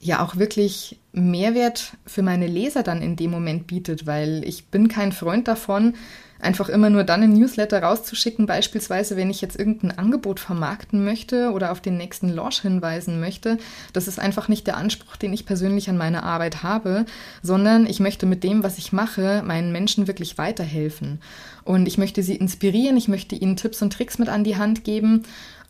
ja 0.00 0.24
auch 0.24 0.36
wirklich 0.36 0.98
Mehrwert 1.12 1.92
für 2.06 2.22
meine 2.22 2.46
Leser 2.46 2.82
dann 2.82 3.02
in 3.02 3.16
dem 3.16 3.30
Moment 3.30 3.66
bietet, 3.66 4.06
weil 4.06 4.42
ich 4.44 4.66
bin 4.66 4.88
kein 4.88 5.12
Freund 5.12 5.46
davon, 5.46 5.94
einfach 6.42 6.68
immer 6.68 6.90
nur 6.90 7.04
dann 7.04 7.22
ein 7.22 7.32
Newsletter 7.32 7.82
rauszuschicken, 7.82 8.46
beispielsweise 8.46 9.16
wenn 9.16 9.30
ich 9.30 9.40
jetzt 9.40 9.58
irgendein 9.58 9.96
Angebot 9.96 10.40
vermarkten 10.40 11.04
möchte 11.04 11.52
oder 11.52 11.72
auf 11.72 11.80
den 11.80 11.96
nächsten 11.96 12.28
Launch 12.28 12.60
hinweisen 12.60 13.20
möchte. 13.20 13.58
Das 13.92 14.08
ist 14.08 14.18
einfach 14.18 14.48
nicht 14.48 14.66
der 14.66 14.76
Anspruch, 14.76 15.16
den 15.16 15.32
ich 15.32 15.46
persönlich 15.46 15.88
an 15.88 15.96
meine 15.96 16.24
Arbeit 16.24 16.62
habe, 16.62 17.06
sondern 17.42 17.86
ich 17.86 18.00
möchte 18.00 18.26
mit 18.26 18.44
dem, 18.44 18.62
was 18.62 18.78
ich 18.78 18.92
mache, 18.92 19.42
meinen 19.44 19.72
Menschen 19.72 20.08
wirklich 20.08 20.36
weiterhelfen. 20.36 21.20
Und 21.64 21.86
ich 21.86 21.96
möchte 21.96 22.22
sie 22.22 22.36
inspirieren, 22.36 22.96
ich 22.96 23.08
möchte 23.08 23.36
ihnen 23.36 23.56
Tipps 23.56 23.80
und 23.80 23.92
Tricks 23.92 24.18
mit 24.18 24.28
an 24.28 24.44
die 24.44 24.56
Hand 24.56 24.84
geben 24.84 25.22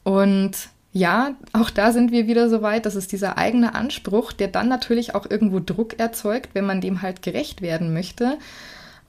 und 0.05 0.53
ja, 0.95 1.37
auch 1.55 1.71
da 1.71 1.91
sind 1.91 2.13
wir 2.13 2.27
wieder 2.27 2.51
so 2.51 2.61
weit, 2.61 2.85
das 2.85 2.97
ist 2.97 3.13
dieser 3.13 3.39
eigene 3.39 3.75
Anspruch, 3.75 4.33
der 4.33 4.49
dann 4.49 4.69
natürlich 4.69 5.15
auch 5.15 5.25
irgendwo 5.29 5.59
Druck 5.59 5.99
erzeugt, 5.99 6.51
wenn 6.53 6.67
man 6.67 6.83
dem 6.83 7.01
halt 7.01 7.23
gerecht 7.23 7.63
werden 7.63 7.95
möchte. 7.95 8.37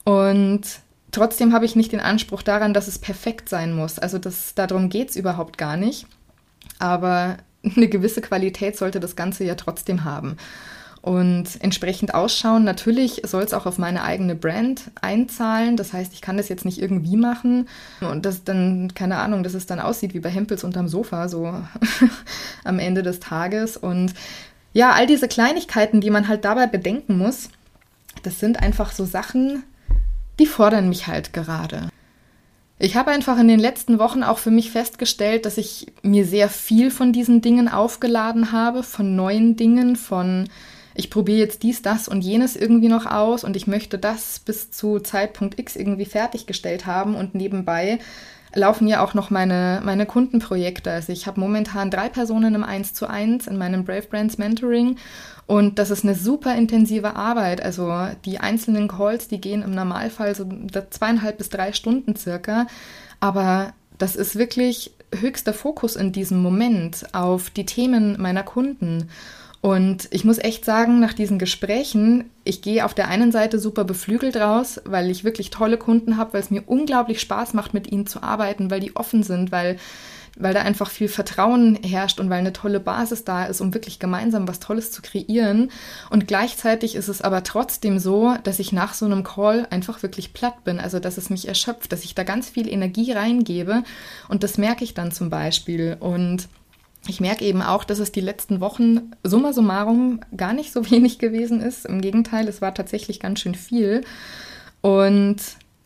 Und 0.06 0.62
trotzdem 1.14 1.54
habe 1.54 1.66
ich 1.66 1.76
nicht 1.76 1.94
den 1.94 2.02
Anspruch 2.02 2.42
daran, 2.42 2.74
dass 2.74 2.88
es 2.88 3.00
perfekt 3.00 3.48
sein 3.48 3.74
muss. 3.74 4.00
Also 4.00 4.18
das, 4.18 4.56
darum 4.56 4.90
geht 4.90 5.12
es 5.12 5.16
überhaupt 5.16 5.58
gar 5.58 5.78
nicht. 5.78 6.06
Aber 6.80 7.38
eine 7.64 7.88
gewisse 7.88 8.22
Qualität 8.22 8.78
sollte 8.78 9.00
das 9.00 9.16
Ganze 9.16 9.46
ja 9.46 9.56
trotzdem 9.56 10.04
haben. 10.04 10.38
und 11.04 11.62
entsprechend 11.62 12.14
ausschauen. 12.14 12.64
Natürlich 12.64 13.24
soll 13.26 13.44
es 13.44 13.54
auch 13.54 13.66
auf 13.66 13.78
meine 13.78 14.04
eigene 14.04 14.36
Brand 14.36 14.84
einzahlen. 15.02 15.76
Das 15.76 15.92
heißt, 15.92 16.14
ich 16.14 16.22
kann 16.22 16.38
das 16.38 16.48
jetzt 16.48 16.64
nicht 16.64 16.82
irgendwie 16.82 17.18
machen 17.18 17.68
und 18.00 18.26
das 18.26 18.46
dann, 18.46 18.94
keine 18.96 19.18
Ahnung, 19.18 19.44
dass 19.44 19.54
es 19.54 19.66
dann 19.66 19.82
aussieht 19.82 20.14
wie 20.14 20.22
bei 20.22 20.30
Hempels 20.30 20.64
unterm 20.64 20.88
Sofa, 20.88 21.28
so 21.28 21.54
am 22.64 22.80
Ende 22.80 23.04
des 23.04 23.20
Tages. 23.20 23.76
Und 23.76 24.14
ja, 24.72 24.94
all 24.94 25.06
diese 25.06 25.28
Kleinigkeiten, 25.28 26.00
die 26.00 26.10
man 26.10 26.30
halt 26.30 26.46
dabei 26.46 26.68
bedenken 26.68 27.18
muss, 27.18 27.50
das 28.24 28.40
sind 28.40 28.62
einfach 28.64 28.94
so 28.94 29.04
Sachen, 29.04 29.64
die 30.40 30.46
fordern 30.46 30.90
mich 30.90 31.08
halt 31.08 31.34
gerade. 31.34 31.90
Ich 32.80 32.96
habe 32.96 33.12
einfach 33.12 33.40
in 33.40 33.48
den 33.48 33.60
letzten 33.60 34.00
Wochen 34.00 34.24
auch 34.24 34.40
für 34.40 34.52
mich 34.52 34.72
festgestellt, 34.72 35.46
dass 35.46 35.58
ich 35.58 35.88
mir 36.02 36.26
sehr 36.26 36.50
viel 36.50 36.92
von 36.92 37.14
diesen 37.14 37.42
Dingen 37.42 37.70
aufgeladen 37.70 38.52
habe, 38.52 38.84
von 38.84 39.16
neuen 39.16 39.56
Dingen, 39.56 39.96
von 39.96 40.50
ich 40.96 41.10
probiere 41.10 41.40
jetzt 41.40 41.64
dies, 41.64 41.82
das 41.82 42.08
und 42.08 42.22
jenes 42.22 42.56
irgendwie 42.56 42.90
noch 42.90 43.06
aus 43.06 43.44
und 43.44 43.56
ich 43.56 43.68
möchte 43.68 43.98
das 43.98 44.40
bis 44.40 44.72
zu 44.72 45.00
Zeitpunkt 45.00 45.60
X 45.60 45.76
irgendwie 45.76 46.06
fertiggestellt 46.06 46.86
haben 46.86 47.16
und 47.16 47.36
nebenbei 47.36 48.00
laufen 48.56 48.88
ja 48.88 49.04
auch 49.04 49.14
noch 49.14 49.30
meine, 49.30 49.82
meine 49.84 50.06
Kundenprojekte. 50.06 50.92
Also 50.92 51.12
ich 51.12 51.28
habe 51.28 51.40
momentan 51.40 51.90
drei 51.90 52.10
Personen 52.10 52.56
im 52.56 52.64
1 52.64 52.94
zu 52.94 53.08
1 53.08 53.48
in 53.48 53.58
meinem 53.58 53.84
Brave 53.84 54.08
Brands 54.10 54.38
Mentoring 54.38 54.98
und 55.46 55.80
das 55.80 55.90
ist 55.90 56.04
eine 56.04 56.16
super 56.16 56.56
intensive 56.56 57.16
Arbeit. 57.16 57.62
Also 57.62 57.92
die 58.26 58.40
einzelnen 58.40 58.88
Calls, 58.88 59.28
die 59.28 59.42
gehen 59.42 59.62
im 59.62 59.72
Normalfall 59.72 60.36
so 60.36 60.48
zweieinhalb 60.90 61.38
bis 61.38 61.50
drei 61.50 61.74
Stunden 61.74 62.16
circa. 62.16 62.68
Aber 63.20 63.74
das 63.98 64.16
ist 64.16 64.38
wirklich 64.38 64.94
höchster 65.14 65.54
Fokus 65.54 65.96
in 65.96 66.12
diesem 66.12 66.42
Moment 66.42 67.06
auf 67.14 67.50
die 67.50 67.66
Themen 67.66 68.20
meiner 68.22 68.44
Kunden. 68.44 69.10
Und 69.64 70.10
ich 70.12 70.26
muss 70.26 70.40
echt 70.40 70.66
sagen, 70.66 71.00
nach 71.00 71.14
diesen 71.14 71.40
Gesprächen, 71.40 72.30
ich 72.44 72.62
gehe 72.62 72.84
auf 72.84 72.94
der 72.94 73.08
einen 73.08 73.32
Seite 73.32 73.60
super 73.60 73.86
beflügelt 73.86 74.36
raus, 74.36 74.82
weil 74.84 75.10
ich 75.10 75.24
wirklich 75.24 75.52
tolle 75.52 75.78
Kunden 75.78 76.18
habe, 76.18 76.34
weil 76.34 76.42
es 76.42 76.52
mir 76.52 76.64
unglaublich 76.66 77.22
Spaß 77.22 77.54
macht, 77.54 77.74
mit 77.74 77.90
ihnen 77.90 78.06
zu 78.06 78.22
arbeiten, 78.22 78.70
weil 78.70 78.82
die 78.82 78.98
offen 78.98 79.24
sind, 79.24 79.54
weil, 79.54 79.78
weil 80.38 80.54
da 80.54 80.64
einfach 80.64 80.90
viel 80.90 81.08
Vertrauen 81.08 81.76
herrscht 81.82 82.20
und 82.20 82.30
weil 82.30 82.40
eine 82.40 82.52
tolle 82.52 82.82
Basis 82.82 83.24
da 83.24 83.46
ist, 83.46 83.62
um 83.62 83.74
wirklich 83.74 84.00
gemeinsam 84.00 84.50
was 84.50 84.60
Tolles 84.60 84.92
zu 84.92 85.02
kreieren. 85.02 85.72
Und 86.10 86.28
gleichzeitig 86.28 86.96
ist 86.96 87.08
es 87.08 87.22
aber 87.22 87.42
trotzdem 87.44 88.00
so, 88.00 88.36
dass 88.44 88.60
ich 88.60 88.74
nach 88.74 88.94
so 88.94 89.06
einem 89.06 89.24
Call 89.24 89.66
einfach 89.70 90.04
wirklich 90.04 90.34
platt 90.34 90.66
bin, 90.66 90.78
also 90.78 91.00
dass 91.00 91.18
es 91.18 91.30
mich 91.30 91.48
erschöpft, 91.48 91.94
dass 91.94 92.04
ich 92.04 92.16
da 92.16 92.24
ganz 92.24 92.50
viel 92.50 92.68
Energie 92.68 93.14
reingebe 93.14 93.84
und 94.28 94.44
das 94.44 94.58
merke 94.58 94.84
ich 94.84 94.94
dann 94.94 95.14
zum 95.14 95.30
Beispiel. 95.30 95.96
Und 96.02 96.50
ich 97.08 97.20
merke 97.20 97.44
eben 97.44 97.62
auch, 97.62 97.84
dass 97.84 98.00
es 98.00 98.12
die 98.12 98.22
letzten 98.22 98.62
Wochen 98.62 99.12
summa 99.24 99.54
summarum 99.54 100.22
gar 100.36 100.54
nicht 100.54 100.72
so 100.72 100.90
wenig 100.92 101.20
gewesen 101.20 101.62
ist. 101.62 101.86
Im 101.86 102.02
Gegenteil, 102.02 102.48
es 102.48 102.62
war 102.62 102.74
tatsächlich 102.74 103.20
ganz 103.20 103.42
schön 103.42 103.56
viel. 103.56 104.02
Und 104.82 105.38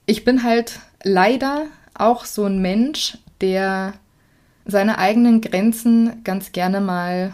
ich 0.05 0.24
bin 0.24 0.43
halt 0.43 0.79
leider 1.03 1.65
auch 1.93 2.25
so 2.25 2.45
ein 2.45 2.62
Mensch, 2.62 3.17
der 3.41 3.93
seine 4.65 4.97
eigenen 4.97 5.41
Grenzen 5.41 6.24
ganz 6.24 6.51
gerne 6.51 6.81
mal, 6.81 7.33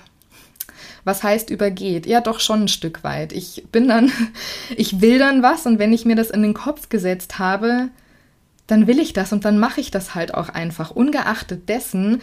was 1.03 1.23
heißt 1.23 1.49
übergeht? 1.49 2.05
Ja, 2.05 2.21
doch 2.21 2.39
schon 2.39 2.63
ein 2.63 2.67
Stück 2.67 3.03
weit. 3.03 3.33
Ich 3.33 3.65
bin 3.71 3.87
dann, 3.87 4.11
ich 4.77 5.01
will 5.01 5.19
dann 5.19 5.43
was 5.43 5.65
und 5.65 5.79
wenn 5.79 5.93
ich 5.93 6.05
mir 6.05 6.15
das 6.15 6.29
in 6.29 6.41
den 6.41 6.53
Kopf 6.53 6.89
gesetzt 6.89 7.39
habe, 7.39 7.89
dann 8.67 8.87
will 8.87 8.99
ich 8.99 9.11
das 9.11 9.33
und 9.33 9.43
dann 9.43 9.59
mache 9.59 9.81
ich 9.81 9.91
das 9.91 10.15
halt 10.15 10.33
auch 10.33 10.49
einfach, 10.49 10.91
ungeachtet 10.91 11.67
dessen, 11.67 12.21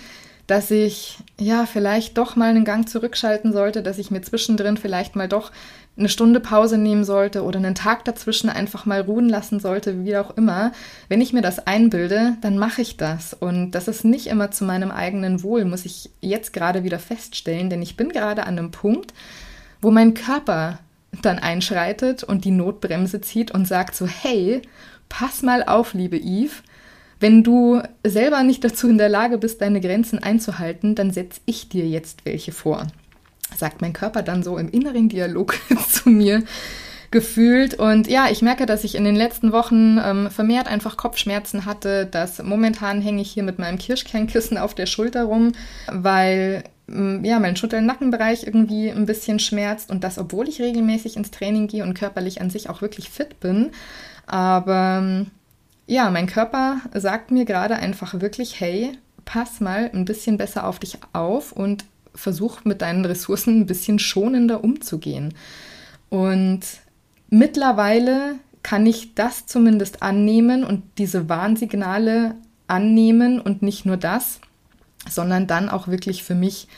dass 0.51 0.73
ich 0.73 1.19
ja 1.39 1.65
vielleicht 1.65 2.19
doch 2.19 2.35
mal 2.35 2.51
einen 2.51 2.65
Gang 2.65 2.89
zurückschalten 2.89 3.53
sollte, 3.53 3.85
dass 3.85 3.99
ich 3.99 4.11
mir 4.11 4.21
zwischendrin 4.21 4.77
vielleicht 4.77 5.15
mal 5.15 5.29
doch 5.29 5.53
eine 5.97 6.09
Stunde 6.09 6.41
Pause 6.41 6.77
nehmen 6.77 7.05
sollte 7.05 7.45
oder 7.45 7.59
einen 7.59 7.77
Tag 7.77 8.05
dazwischen 8.05 8.51
einfach 8.51 8.85
mal 8.85 9.03
ruhen 9.03 9.29
lassen 9.29 9.61
sollte, 9.61 10.05
wie 10.05 10.17
auch 10.17 10.37
immer. 10.37 10.73
Wenn 11.09 11.21
ich 11.21 11.33
mir 11.33 11.41
das 11.41 11.69
einbilde, 11.69 12.37
dann 12.41 12.59
mache 12.59 12.83
ich 12.83 12.97
das. 12.97 13.33
Und 13.33 13.71
das 13.73 13.87
ist 13.87 14.05
nicht 14.05 14.27
immer 14.27 14.51
zu 14.51 14.65
meinem 14.65 14.91
eigenen 14.91 15.45
Wohl, 15.45 15.65
muss 15.65 15.85
ich 15.85 16.11
jetzt 16.21 16.53
gerade 16.53 16.83
wieder 16.83 16.99
feststellen, 16.99 17.71
denn 17.71 17.81
ich 17.81 17.97
bin 17.97 18.09
gerade 18.09 18.43
an 18.43 18.59
einem 18.59 18.73
Punkt, 18.73 19.15
wo 19.81 19.93
mein 19.93 20.15
Körper 20.15 20.81
dann 21.23 21.39
einschreitet 21.39 22.25
und 22.25 22.45
die 22.45 22.51
Notbremse 22.51 23.21
zieht 23.21 23.53
und 23.53 23.69
sagt 23.69 23.95
so, 23.95 24.09
hey, 24.09 24.63
pass 25.09 25.43
mal 25.43 25.63
auf, 25.63 25.95
liebe 25.95 26.17
Eve, 26.17 26.55
wenn 27.21 27.45
du 27.45 27.83
selber 28.05 28.43
nicht 28.43 28.65
dazu 28.65 28.89
in 28.89 28.99
der 28.99 29.11
Lage 29.11 29.39
bist, 29.39 29.61
deine 29.61 29.81
Grenzen 29.81 30.19
einzuhalten, 30.19 30.95
dann 30.95 31.11
setze 31.11 31.41
ich 31.45 31.69
dir 31.69 31.87
jetzt 31.87 32.25
welche 32.25 32.51
vor. 32.51 32.87
Sagt 33.57 33.83
mein 33.83 33.93
Körper 33.93 34.23
dann 34.23 34.43
so 34.43 34.57
im 34.57 34.71
inneren 34.71 35.09
Dialog 35.09 35.55
zu 35.89 36.09
mir 36.09 36.43
gefühlt. 37.11 37.75
Und 37.75 38.09
ja, 38.09 38.29
ich 38.31 38.41
merke, 38.41 38.67
dass 38.67 38.85
ich 38.85 38.95
in 38.95 39.05
den 39.05 39.17
letzten 39.17 39.53
Wochen 39.53 39.99
ähm, 40.03 40.31
vermehrt 40.31 40.69
einfach 40.69 40.97
Kopfschmerzen 40.97 41.67
hatte. 41.67 42.07
Dass 42.07 42.43
momentan 42.43 43.03
hänge 43.03 43.21
ich 43.21 43.31
hier 43.31 43.43
mit 43.43 43.59
meinem 43.59 43.79
Kirschkernkissen 43.79 44.57
auf 44.57 44.75
der 44.75 44.87
Schulter 44.87 45.25
rum, 45.25 45.53
weil 45.91 46.65
mm, 46.87 47.25
ja, 47.25 47.39
mein 47.39 47.57
Schulter-Nackenbereich 47.57 48.47
irgendwie 48.47 48.91
ein 48.91 49.07
bisschen 49.07 49.41
schmerzt 49.41 49.91
und 49.91 50.05
das, 50.05 50.19
obwohl 50.19 50.49
ich 50.49 50.61
regelmäßig 50.61 51.17
ins 51.17 51.31
Training 51.31 51.67
gehe 51.67 51.83
und 51.83 51.95
körperlich 51.95 52.41
an 52.41 52.49
sich 52.49 52.71
auch 52.71 52.81
wirklich 52.81 53.11
fit 53.11 53.41
bin. 53.41 53.73
Aber 54.27 55.27
ja, 55.91 56.09
mein 56.09 56.29
Körper 56.29 56.81
sagt 56.95 57.33
mir 57.33 57.45
gerade 57.45 57.75
einfach 57.75 58.21
wirklich, 58.21 58.61
hey, 58.61 58.97
pass 59.25 59.59
mal 59.59 59.91
ein 59.93 60.05
bisschen 60.05 60.37
besser 60.37 60.65
auf 60.65 60.79
dich 60.79 60.99
auf 61.13 61.51
und 61.51 61.85
versuch 62.15 62.65
mit 62.65 62.81
deinen 62.81 63.05
Ressourcen 63.05 63.59
ein 63.59 63.67
bisschen 63.67 63.99
schonender 63.99 64.63
umzugehen. 64.63 65.35
Und 66.09 66.61
mittlerweile 67.29 68.37
kann 68.63 68.87
ich 68.87 69.17
das 69.17 69.47
zumindest 69.47 70.01
annehmen 70.01 70.63
und 70.63 70.85
diese 70.99 71.29
Warnsignale 71.29 72.37
annehmen 72.69 73.41
und 73.41 73.63
nicht 73.63 73.85
nur 73.85 73.97
das, 73.97 74.39
sondern 75.09 75.49
dann 75.49 75.69
auch 75.69 75.89
wirklich 75.89 76.23
für 76.23 76.37
mich 76.37 76.69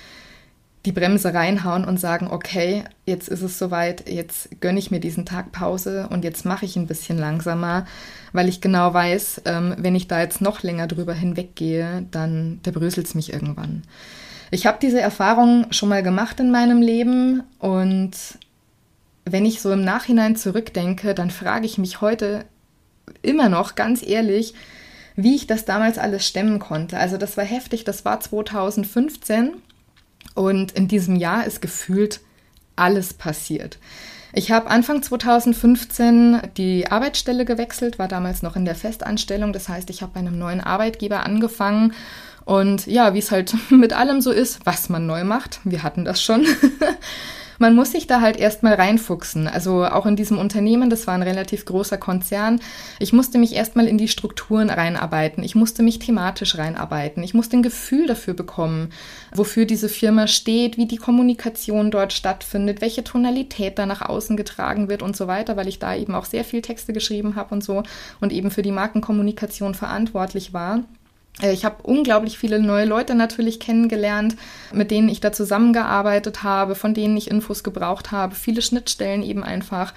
die 0.85 0.93
Bremse 0.93 1.33
reinhauen 1.33 1.85
und 1.85 2.01
sagen, 2.01 2.29
okay, 2.29 2.85
jetzt 3.07 3.29
ist 3.29 3.43
es 3.43 3.59
soweit, 3.59 4.09
jetzt 4.09 4.61
gönne 4.61 4.81
ich 4.81 4.91
mir 4.91 4.99
diesen 4.99 5.25
Tag 5.25 5.53
Pause 5.53 6.09
und 6.11 6.25
jetzt 6.25 6.45
mache 6.45 6.65
ich 6.65 6.77
ein 6.77 6.89
bisschen 6.89 7.19
langsamer, 7.19 7.87
weil 8.33 8.49
ich 8.49 8.61
genau 8.61 8.93
weiß, 8.93 9.43
ähm, 9.45 9.77
wenn 9.79 9.95
ich 9.95 10.09
da 10.09 10.21
jetzt 10.21 10.41
noch 10.41 10.63
länger 10.63 10.89
drüber 10.89 11.15
hinweggehe, 11.15 12.07
dann 12.11 12.59
bröselt 12.63 13.07
es 13.07 13.15
mich 13.15 13.33
irgendwann. 13.33 13.83
Ich 14.51 14.67
habe 14.67 14.79
diese 14.83 15.01
Erfahrung 15.01 15.67
schon 15.71 15.89
mal 15.89 16.03
gemacht 16.03 16.41
in 16.41 16.51
meinem 16.51 16.83
Leben 16.83 17.45
und 17.59 18.13
wenn 19.25 19.47
ich 19.47 19.61
so 19.61 19.73
im 19.73 19.85
Nachhinein 19.85 20.35
zurückdenke, 20.35 21.15
dann 21.15 21.31
frage 21.31 21.65
ich 21.65 21.79
mich 21.79 22.01
heute 22.01 22.45
immer 23.23 23.49
noch 23.49 23.77
ganz 23.77 24.07
ehrlich, 24.07 24.55
wie 25.15 25.37
ich 25.37 25.47
das 25.47 25.65
damals 25.65 25.97
alles 25.97 26.27
stemmen 26.27 26.59
konnte. 26.59 26.99
Also 26.99 27.19
das 27.19 27.37
war 27.37 27.45
heftig, 27.45 27.85
das 27.85 28.05
war 28.05 28.19
2015 28.19 29.53
und 30.35 30.73
in 30.73 30.89
diesem 30.89 31.17
Jahr 31.17 31.47
ist 31.47 31.61
gefühlt 31.61 32.21
alles 32.77 33.15
passiert. 33.15 33.79
Ich 34.35 34.51
habe 34.51 34.71
Anfang 34.71 35.03
2015 35.03 36.41
die 36.57 36.91
Arbeitsstelle 36.91 37.45
gewechselt, 37.45 37.99
war 37.99 38.09
damals 38.09 38.43
noch 38.43 38.57
in 38.57 38.65
der 38.65 38.75
Festanstellung. 38.75 39.53
Das 39.53 39.69
heißt, 39.69 39.91
ich 39.91 40.01
habe 40.01 40.13
bei 40.15 40.21
einem 40.21 40.39
neuen 40.39 40.63
Arbeitgeber 40.63 41.25
angefangen. 41.25 41.93
Und 42.47 42.87
ja, 42.87 43.13
wie 43.13 43.19
es 43.19 43.31
halt 43.31 43.55
mit 43.71 43.93
allem 43.93 44.23
so 44.23 44.33
ist, 44.33 44.65
was 44.65 44.89
man 44.89 45.07
neu 45.07 45.25
macht, 45.25 45.61
wir 45.65 45.83
hatten 45.83 46.05
das 46.05 46.23
schon, 46.23 46.47
man 47.59 47.75
muss 47.75 47.93
sich 47.93 48.07
da 48.07 48.21
halt 48.21 48.37
erstmal 48.37 48.75
reinfuchsen. 48.75 49.49
Also 49.49 49.85
auch 49.85 50.07
in 50.07 50.17
diesem 50.17 50.39
Unternehmen, 50.39 50.91
das 50.91 51.07
war 51.07 51.15
ein 51.15 51.23
relativ 51.23 51.65
großer 51.65 51.99
Konzern. 51.99 52.61
Ich 52.99 53.13
musste 53.13 53.39
mich 53.39 53.55
erstmal 53.55 53.87
in 53.87 53.99
die 53.99 54.09
Strukturen 54.09 54.71
reinarbeiten. 54.71 55.43
Ich 55.45 55.55
musste 55.55 55.83
mich 55.83 55.99
thematisch 55.99 56.59
reinarbeiten. 56.59 57.23
Ich 57.23 57.35
musste 57.35 57.57
ein 57.57 57.63
Gefühl 57.63 58.07
dafür 58.07 58.35
bekommen, 58.35 58.91
wofür 59.35 59.65
diese 59.65 59.89
Firma 59.89 60.27
steht, 60.27 60.77
wie 60.77 60.87
die 60.87 60.97
Kommunikation 60.97 61.91
dort 61.91 62.13
stattfindet, 62.13 62.81
welche 62.81 63.05
Tonalität 63.05 63.79
da 63.79 63.87
nach 63.87 64.03
außen 64.03 64.37
getragen 64.37 64.89
wird 64.89 65.03
und 65.03 65.17
so 65.17 65.27
weiter, 65.27 65.57
weil 65.57 65.69
ich 65.69 65.79
da 65.79 65.95
eben 65.95 66.15
auch 66.15 66.25
sehr 66.25 66.45
viel 66.45 66.63
Texte 66.63 66.93
geschrieben 66.93 67.37
habe 67.37 67.55
und 67.55 67.65
so 67.65 67.83
und 68.21 68.33
eben 68.33 68.51
für 68.51 68.63
die 68.63 68.73
Markenkommunikation 68.73 69.75
verantwortlich 69.75 70.53
war. 70.53 70.81
Äh, 71.41 71.53
ich 71.53 71.65
habe 71.65 71.83
unglaublich 71.83 72.39
viele 72.39 72.61
neue 72.61 72.85
Leute 72.85 73.15
natürlich 73.15 73.61
kennengelernt, 73.61 74.37
mit 74.73 74.91
denen 74.91 75.09
ich 75.09 75.21
da 75.21 75.33
zusammengearbeitet 75.33 76.43
habe, 76.43 76.75
von 76.75 76.95
denen 76.95 77.17
ich 77.17 77.31
Infos 77.31 77.63
gebraucht 77.63 78.13
habe, 78.13 78.35
viele 78.35 78.63
Schnittstellen 78.63 79.23
eben 79.23 79.45
einfach. 79.45 79.95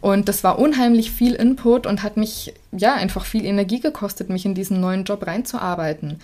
Und 0.00 0.28
das 0.28 0.44
war 0.44 0.58
unheimlich 0.58 1.10
viel 1.10 1.34
Input 1.34 1.86
und 1.86 2.02
hat 2.02 2.16
mich 2.16 2.54
ja 2.70 2.94
einfach 2.94 3.24
viel 3.24 3.44
Energie 3.44 3.80
gekostet, 3.80 4.28
mich 4.28 4.44
in 4.44 4.54
diesen 4.54 4.80
neuen 4.80 5.04
Job 5.04 5.26
reinzuarbeiten. 5.26 6.20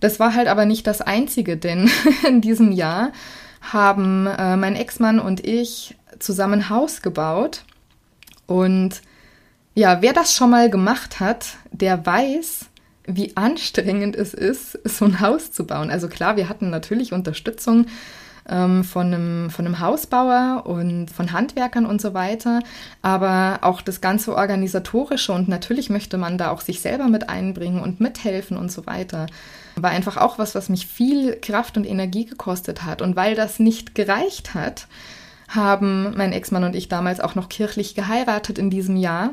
Das 0.00 0.20
war 0.20 0.34
halt 0.34 0.48
aber 0.48 0.64
nicht 0.64 0.86
das 0.86 1.00
Einzige, 1.00 1.56
denn 1.56 1.90
in 2.28 2.40
diesem 2.40 2.72
Jahr 2.72 3.12
haben 3.60 4.26
äh, 4.26 4.56
mein 4.56 4.76
Ex-Mann 4.76 5.18
und 5.18 5.44
ich 5.44 5.96
zusammen 6.18 6.70
Haus 6.70 7.02
gebaut. 7.02 7.62
Und 8.46 9.02
ja, 9.74 10.00
wer 10.02 10.12
das 10.12 10.34
schon 10.34 10.50
mal 10.50 10.70
gemacht 10.70 11.20
hat, 11.20 11.56
der 11.72 12.06
weiß, 12.06 12.66
wie 13.06 13.36
anstrengend 13.36 14.16
es 14.16 14.34
ist, 14.34 14.78
so 14.88 15.04
ein 15.04 15.20
Haus 15.20 15.52
zu 15.52 15.64
bauen. 15.64 15.90
Also 15.90 16.08
klar, 16.08 16.36
wir 16.36 16.48
hatten 16.48 16.70
natürlich 16.70 17.12
Unterstützung 17.12 17.86
ähm, 18.48 18.84
von, 18.84 19.06
einem, 19.06 19.50
von 19.50 19.66
einem 19.66 19.80
Hausbauer 19.80 20.64
und 20.66 21.10
von 21.10 21.32
Handwerkern 21.32 21.86
und 21.86 22.00
so 22.00 22.14
weiter. 22.14 22.60
Aber 23.02 23.58
auch 23.62 23.82
das 23.82 24.00
ganze 24.00 24.34
Organisatorische 24.34 25.32
und 25.32 25.48
natürlich 25.48 25.90
möchte 25.90 26.18
man 26.18 26.38
da 26.38 26.50
auch 26.50 26.60
sich 26.60 26.80
selber 26.80 27.08
mit 27.08 27.28
einbringen 27.28 27.80
und 27.80 28.00
mithelfen 28.00 28.56
und 28.56 28.70
so 28.70 28.86
weiter. 28.86 29.26
War 29.76 29.90
einfach 29.90 30.16
auch 30.16 30.38
was, 30.38 30.54
was 30.54 30.68
mich 30.68 30.86
viel 30.86 31.36
Kraft 31.40 31.76
und 31.76 31.86
Energie 31.86 32.24
gekostet 32.24 32.84
hat. 32.84 33.02
Und 33.02 33.16
weil 33.16 33.34
das 33.34 33.58
nicht 33.58 33.94
gereicht 33.94 34.54
hat, 34.54 34.86
haben 35.48 36.14
mein 36.16 36.32
Ex-Mann 36.32 36.64
und 36.64 36.74
ich 36.74 36.88
damals 36.88 37.20
auch 37.20 37.34
noch 37.34 37.48
kirchlich 37.48 37.94
geheiratet 37.94 38.58
in 38.58 38.70
diesem 38.70 38.96
Jahr. 38.96 39.30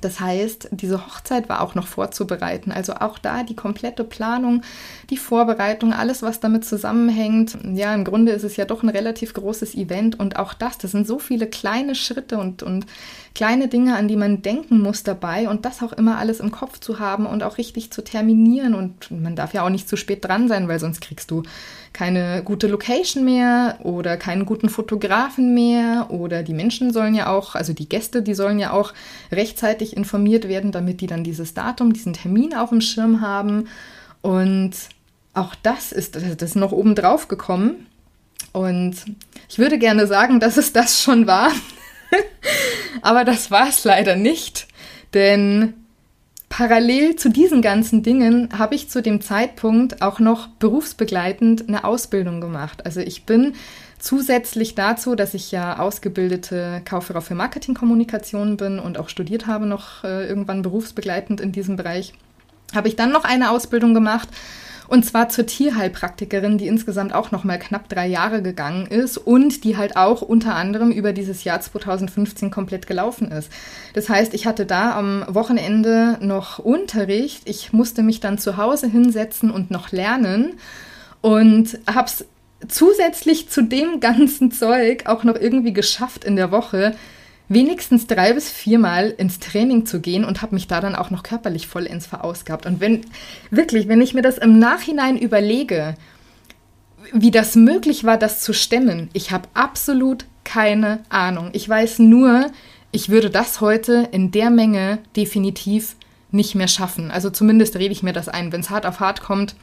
Das 0.00 0.20
heißt, 0.20 0.68
diese 0.72 1.06
Hochzeit 1.06 1.48
war 1.48 1.60
auch 1.60 1.74
noch 1.74 1.86
vorzubereiten. 1.86 2.72
Also 2.72 2.94
auch 2.94 3.18
da 3.18 3.42
die 3.42 3.56
komplette 3.56 4.04
Planung, 4.04 4.62
die 5.10 5.16
Vorbereitung, 5.16 5.92
alles, 5.92 6.22
was 6.22 6.40
damit 6.40 6.64
zusammenhängt. 6.64 7.58
Ja, 7.74 7.94
im 7.94 8.04
Grunde 8.04 8.32
ist 8.32 8.44
es 8.44 8.56
ja 8.56 8.64
doch 8.64 8.82
ein 8.82 8.88
relativ 8.88 9.34
großes 9.34 9.74
Event 9.74 10.18
und 10.18 10.36
auch 10.38 10.54
das, 10.54 10.78
das 10.78 10.92
sind 10.92 11.06
so 11.06 11.18
viele 11.18 11.46
kleine 11.46 11.94
Schritte 11.94 12.38
und, 12.38 12.62
und 12.62 12.86
kleine 13.34 13.68
Dinge, 13.68 13.96
an 13.96 14.08
die 14.08 14.16
man 14.16 14.42
denken 14.42 14.80
muss 14.80 15.02
dabei 15.02 15.48
und 15.48 15.64
das 15.64 15.82
auch 15.82 15.92
immer 15.92 16.18
alles 16.18 16.40
im 16.40 16.50
Kopf 16.50 16.80
zu 16.80 16.98
haben 16.98 17.26
und 17.26 17.42
auch 17.42 17.58
richtig 17.58 17.90
zu 17.90 18.02
terminieren. 18.02 18.74
Und 18.74 19.10
man 19.10 19.36
darf 19.36 19.54
ja 19.54 19.64
auch 19.64 19.70
nicht 19.70 19.88
zu 19.88 19.96
spät 19.96 20.24
dran 20.24 20.48
sein, 20.48 20.68
weil 20.68 20.80
sonst 20.80 21.00
kriegst 21.00 21.30
du 21.30 21.42
keine 21.92 22.42
gute 22.42 22.66
Location 22.66 23.24
mehr 23.24 23.78
oder 23.82 24.16
keinen 24.16 24.44
guten 24.46 24.68
Fotografen 24.68 25.54
mehr 25.54 26.10
oder 26.10 26.42
die 26.42 26.54
Menschen 26.54 26.92
sollen 26.92 27.14
ja 27.14 27.28
auch, 27.28 27.54
also 27.54 27.72
die 27.72 27.88
Gäste, 27.88 28.22
die 28.22 28.34
sollen 28.34 28.58
ja 28.58 28.72
auch 28.72 28.92
rechtzeitig 29.32 29.96
informiert 29.96 30.48
werden, 30.48 30.72
damit 30.72 31.00
die 31.00 31.06
dann 31.06 31.24
dieses 31.24 31.54
Datum, 31.54 31.92
diesen 31.92 32.12
Termin 32.12 32.54
auf 32.54 32.70
dem 32.70 32.80
Schirm 32.80 33.20
haben. 33.20 33.68
Und 34.20 34.72
auch 35.34 35.54
das 35.62 35.92
ist, 35.92 36.16
das 36.16 36.24
ist 36.24 36.56
noch 36.56 36.72
oben 36.72 36.94
drauf 36.94 37.28
gekommen. 37.28 37.86
Und 38.52 38.96
ich 39.48 39.58
würde 39.58 39.78
gerne 39.78 40.06
sagen, 40.06 40.40
dass 40.40 40.56
es 40.56 40.72
das 40.72 41.02
schon 41.02 41.26
war. 41.26 41.50
Aber 43.02 43.24
das 43.24 43.50
war 43.50 43.68
es 43.68 43.84
leider 43.84 44.16
nicht, 44.16 44.66
denn 45.14 45.74
parallel 46.48 47.16
zu 47.16 47.28
diesen 47.28 47.62
ganzen 47.62 48.02
Dingen 48.02 48.48
habe 48.58 48.74
ich 48.74 48.88
zu 48.88 49.02
dem 49.02 49.20
Zeitpunkt 49.20 50.02
auch 50.02 50.18
noch 50.18 50.48
berufsbegleitend 50.48 51.68
eine 51.68 51.84
Ausbildung 51.84 52.40
gemacht. 52.40 52.84
Also 52.86 53.00
ich 53.00 53.24
bin 53.24 53.54
zusätzlich 53.98 54.74
dazu, 54.74 55.14
dass 55.14 55.34
ich 55.34 55.50
ja 55.50 55.78
ausgebildete 55.78 56.82
Kauffrau 56.84 57.20
für 57.20 57.34
Marketingkommunikation 57.34 58.56
bin 58.56 58.78
und 58.78 58.98
auch 58.98 59.08
studiert 59.08 59.46
habe 59.46 59.66
noch 59.66 60.04
äh, 60.04 60.26
irgendwann 60.26 60.62
berufsbegleitend 60.62 61.40
in 61.40 61.52
diesem 61.52 61.76
Bereich, 61.76 62.12
habe 62.74 62.88
ich 62.88 62.96
dann 62.96 63.10
noch 63.10 63.24
eine 63.24 63.50
Ausbildung 63.50 63.94
gemacht 63.94 64.28
und 64.88 65.04
zwar 65.04 65.28
zur 65.28 65.46
Tierheilpraktikerin, 65.46 66.58
die 66.58 66.66
insgesamt 66.66 67.14
auch 67.14 67.30
noch 67.30 67.44
mal 67.44 67.58
knapp 67.58 67.88
drei 67.88 68.06
Jahre 68.06 68.42
gegangen 68.42 68.86
ist 68.86 69.18
und 69.18 69.62
die 69.64 69.76
halt 69.76 69.96
auch 69.96 70.22
unter 70.22 70.54
anderem 70.54 70.90
über 70.90 71.12
dieses 71.12 71.44
Jahr 71.44 71.60
2015 71.60 72.50
komplett 72.50 72.86
gelaufen 72.86 73.30
ist. 73.30 73.52
Das 73.92 74.08
heißt, 74.08 74.32
ich 74.34 74.46
hatte 74.46 74.64
da 74.66 74.96
am 74.98 75.24
Wochenende 75.28 76.18
noch 76.20 76.58
Unterricht. 76.58 77.42
Ich 77.44 77.72
musste 77.72 78.02
mich 78.02 78.20
dann 78.20 78.38
zu 78.38 78.56
Hause 78.56 78.88
hinsetzen 78.88 79.50
und 79.50 79.70
noch 79.70 79.92
lernen 79.92 80.54
und 81.20 81.78
habe 81.86 82.06
es 82.06 82.24
zusätzlich 82.66 83.50
zu 83.50 83.62
dem 83.62 84.00
ganzen 84.00 84.50
Zeug 84.50 85.04
auch 85.06 85.22
noch 85.22 85.36
irgendwie 85.36 85.74
geschafft 85.74 86.24
in 86.24 86.36
der 86.36 86.50
Woche, 86.50 86.94
wenigstens 87.48 88.06
drei 88.06 88.32
bis 88.32 88.50
viermal 88.50 89.10
ins 89.10 89.38
Training 89.38 89.86
zu 89.86 90.00
gehen 90.00 90.24
und 90.24 90.42
habe 90.42 90.54
mich 90.54 90.66
da 90.66 90.80
dann 90.80 90.94
auch 90.94 91.10
noch 91.10 91.22
körperlich 91.22 91.66
vollends 91.66 92.06
verausgabt. 92.06 92.66
Und 92.66 92.80
wenn, 92.80 93.02
wirklich, 93.50 93.88
wenn 93.88 94.00
ich 94.00 94.14
mir 94.14 94.22
das 94.22 94.38
im 94.38 94.58
Nachhinein 94.58 95.16
überlege, 95.16 95.96
wie 97.12 97.30
das 97.30 97.56
möglich 97.56 98.04
war, 98.04 98.18
das 98.18 98.40
zu 98.40 98.52
stemmen, 98.52 99.08
ich 99.12 99.30
habe 99.30 99.48
absolut 99.54 100.26
keine 100.44 101.00
Ahnung. 101.08 101.50
Ich 101.52 101.68
weiß 101.68 101.98
nur, 102.00 102.50
ich 102.90 103.08
würde 103.08 103.30
das 103.30 103.60
heute 103.60 104.08
in 104.12 104.30
der 104.30 104.50
Menge 104.50 104.98
definitiv 105.16 105.96
nicht 106.30 106.54
mehr 106.54 106.68
schaffen. 106.68 107.10
Also 107.10 107.30
zumindest 107.30 107.76
rede 107.76 107.92
ich 107.92 108.02
mir 108.02 108.12
das 108.12 108.28
ein. 108.28 108.52
Wenn 108.52 108.60
es 108.60 108.70
hart 108.70 108.86
auf 108.86 109.00
hart 109.00 109.20
kommt, 109.22 109.54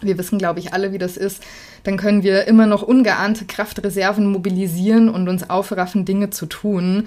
wir 0.00 0.18
wissen, 0.18 0.38
glaube 0.38 0.60
ich, 0.60 0.72
alle, 0.72 0.92
wie 0.92 0.98
das 0.98 1.16
ist, 1.16 1.42
dann 1.84 1.96
können 1.96 2.22
wir 2.22 2.46
immer 2.48 2.66
noch 2.66 2.82
ungeahnte 2.82 3.44
Kraftreserven 3.44 4.26
mobilisieren 4.26 5.08
und 5.08 5.28
uns 5.28 5.48
aufraffen, 5.48 6.04
Dinge 6.04 6.30
zu 6.30 6.46
tun. 6.46 7.06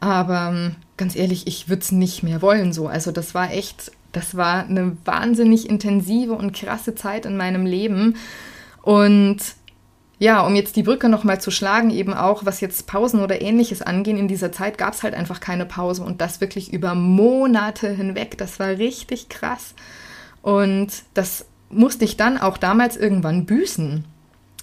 Aber 0.00 0.52
ähm, 0.52 0.76
ganz 0.96 1.16
ehrlich, 1.16 1.46
ich 1.46 1.68
würde 1.68 1.82
es 1.82 1.92
nicht 1.92 2.22
mehr 2.22 2.42
wollen 2.42 2.72
so. 2.72 2.86
Also 2.86 3.10
das 3.10 3.34
war 3.34 3.52
echt, 3.52 3.90
das 4.12 4.36
war 4.36 4.64
eine 4.64 4.96
wahnsinnig 5.04 5.68
intensive 5.68 6.34
und 6.34 6.52
krasse 6.52 6.94
Zeit 6.94 7.26
in 7.26 7.36
meinem 7.36 7.66
Leben. 7.66 8.16
Und 8.82 9.38
ja, 10.18 10.40
um 10.44 10.54
jetzt 10.56 10.76
die 10.76 10.82
Brücke 10.82 11.08
nochmal 11.08 11.40
zu 11.40 11.50
schlagen, 11.50 11.90
eben 11.90 12.12
auch, 12.12 12.44
was 12.44 12.60
jetzt 12.60 12.86
Pausen 12.86 13.20
oder 13.20 13.40
ähnliches 13.40 13.82
angehen, 13.82 14.18
in 14.18 14.28
dieser 14.28 14.50
Zeit 14.50 14.76
gab 14.76 14.94
es 14.94 15.02
halt 15.02 15.14
einfach 15.14 15.40
keine 15.40 15.64
Pause 15.64 16.02
und 16.02 16.20
das 16.20 16.40
wirklich 16.40 16.72
über 16.72 16.94
Monate 16.94 17.88
hinweg. 17.88 18.36
Das 18.36 18.58
war 18.58 18.68
richtig 18.68 19.28
krass. 19.28 19.74
Und 20.42 20.88
das 21.14 21.46
musste 21.70 22.04
ich 22.04 22.16
dann 22.16 22.38
auch 22.38 22.58
damals 22.58 22.96
irgendwann 22.96 23.46
büßen. 23.46 24.04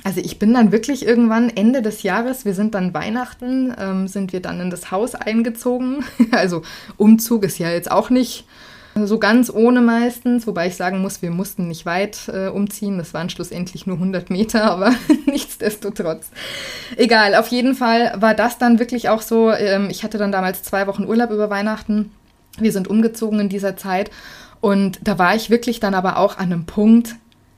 Also 0.05 0.21
ich 0.23 0.37
bin 0.37 0.53
dann 0.53 0.71
wirklich 0.71 1.03
irgendwann 1.03 1.49
Ende 1.49 1.81
des 1.81 2.03
Jahres, 2.03 2.45
wir 2.45 2.53
sind 2.53 2.75
dann 2.75 2.93
Weihnachten, 2.93 3.73
ähm, 3.75 4.07
sind 4.07 4.33
wir 4.33 4.39
dann 4.39 4.61
in 4.61 4.69
das 4.69 4.91
Haus 4.91 5.15
eingezogen. 5.15 6.05
Also 6.31 6.61
Umzug 6.97 7.43
ist 7.43 7.57
ja 7.57 7.71
jetzt 7.71 7.89
auch 7.89 8.11
nicht 8.11 8.45
so 8.93 9.17
ganz 9.17 9.49
ohne 9.49 9.81
meistens, 9.81 10.45
wobei 10.45 10.67
ich 10.67 10.75
sagen 10.75 11.01
muss, 11.01 11.23
wir 11.23 11.31
mussten 11.31 11.67
nicht 11.67 11.87
weit 11.87 12.27
äh, 12.27 12.49
umziehen. 12.49 12.99
Das 12.99 13.15
waren 13.15 13.31
schlussendlich 13.31 13.87
nur 13.87 13.95
100 13.95 14.29
Meter, 14.29 14.65
aber 14.71 14.93
nichtsdestotrotz. 15.25 16.29
Egal, 16.97 17.33
auf 17.33 17.47
jeden 17.47 17.73
Fall 17.73 18.13
war 18.17 18.35
das 18.35 18.59
dann 18.59 18.77
wirklich 18.77 19.09
auch 19.09 19.23
so. 19.23 19.51
Ähm, 19.51 19.87
ich 19.89 20.03
hatte 20.03 20.19
dann 20.19 20.31
damals 20.31 20.61
zwei 20.61 20.85
Wochen 20.85 21.05
Urlaub 21.05 21.31
über 21.31 21.49
Weihnachten. 21.49 22.11
Wir 22.59 22.71
sind 22.71 22.87
umgezogen 22.87 23.39
in 23.39 23.49
dieser 23.49 23.75
Zeit 23.75 24.11
und 24.61 24.99
da 25.03 25.17
war 25.17 25.35
ich 25.35 25.49
wirklich 25.49 25.79
dann 25.79 25.95
aber 25.95 26.17
auch 26.17 26.37
an 26.37 26.51
einem 26.51 26.65
Punkt, 26.65 27.15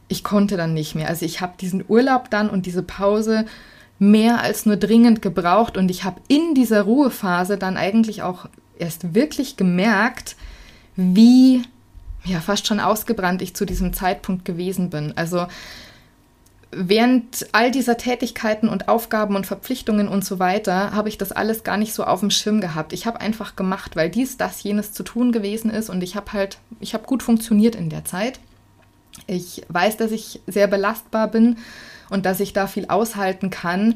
ich 0.08 0.24
konnte 0.24 0.58
dann 0.58 0.74
nicht 0.74 0.96
mehr. 0.96 1.08
Also 1.08 1.26
ich 1.26 1.42
habe 1.42 1.54
diesen 1.60 1.84
Urlaub 1.88 2.30
dann 2.30 2.50
und 2.50 2.66
diese 2.66 2.84
Pause 2.84 3.46
mehr 4.00 4.42
als 4.42 4.66
nur 4.66 4.78
dringend 4.78 5.22
gebraucht 5.22 5.76
und 5.78 5.90
ich 5.90 6.04
habe 6.04 6.22
in 6.28 6.54
dieser 6.54 6.84
Ruhephase 6.84 7.58
dann 7.58 7.78
eigentlich 7.78 8.22
auch 8.22 8.48
erst 8.78 9.16
wirklich 9.16 9.58
gemerkt, 9.58 10.36
wie 10.96 11.64
ja 12.24 12.40
fast 12.40 12.68
schon 12.68 12.80
ausgebrannt 12.80 13.42
ich 13.42 13.56
zu 13.56 13.66
diesem 13.66 13.94
Zeitpunkt 13.94 14.46
gewesen 14.46 14.90
bin. 14.90 15.14
Also 15.16 15.48
während 16.72 17.48
all 17.54 17.72
dieser 17.72 17.98
Tätigkeiten 17.98 18.68
und 18.68 18.88
Aufgaben 18.88 19.36
und 19.36 19.48
Verpflichtungen 19.48 20.08
und 20.08 20.26
so 20.26 20.38
weiter 20.38 20.92
habe 20.92 21.10
ich 21.10 21.18
das 21.18 21.32
alles 21.32 21.64
gar 21.64 21.78
nicht 21.78 21.94
so 21.94 22.04
auf 22.04 22.20
dem 22.20 22.30
Schirm 22.30 22.62
gehabt. 22.62 22.94
Ich 22.94 23.06
habe 23.06 23.22
einfach 23.22 23.56
gemacht, 23.56 23.96
weil 23.96 24.10
dies, 24.10 24.38
das, 24.38 24.62
jenes 24.64 24.94
zu 24.94 25.04
tun 25.04 25.32
gewesen 25.32 25.72
ist 25.72 25.90
und 25.90 26.04
ich 26.04 26.16
habe 26.16 26.34
halt, 26.34 26.60
ich 26.80 26.94
habe 26.94 27.06
gut 27.06 27.24
funktioniert 27.24 27.76
in 27.76 27.90
der 27.90 28.06
Zeit. 28.06 28.40
Ich 29.26 29.64
weiß, 29.70 29.98
dass 29.98 30.12
ich 30.12 30.42
sehr 30.48 30.68
belastbar 30.68 31.28
bin 31.28 31.58
und 32.10 32.26
dass 32.26 32.40
ich 32.40 32.54
da 32.54 32.68
viel 32.68 32.88
aushalten 32.88 33.50
kann. 33.50 33.96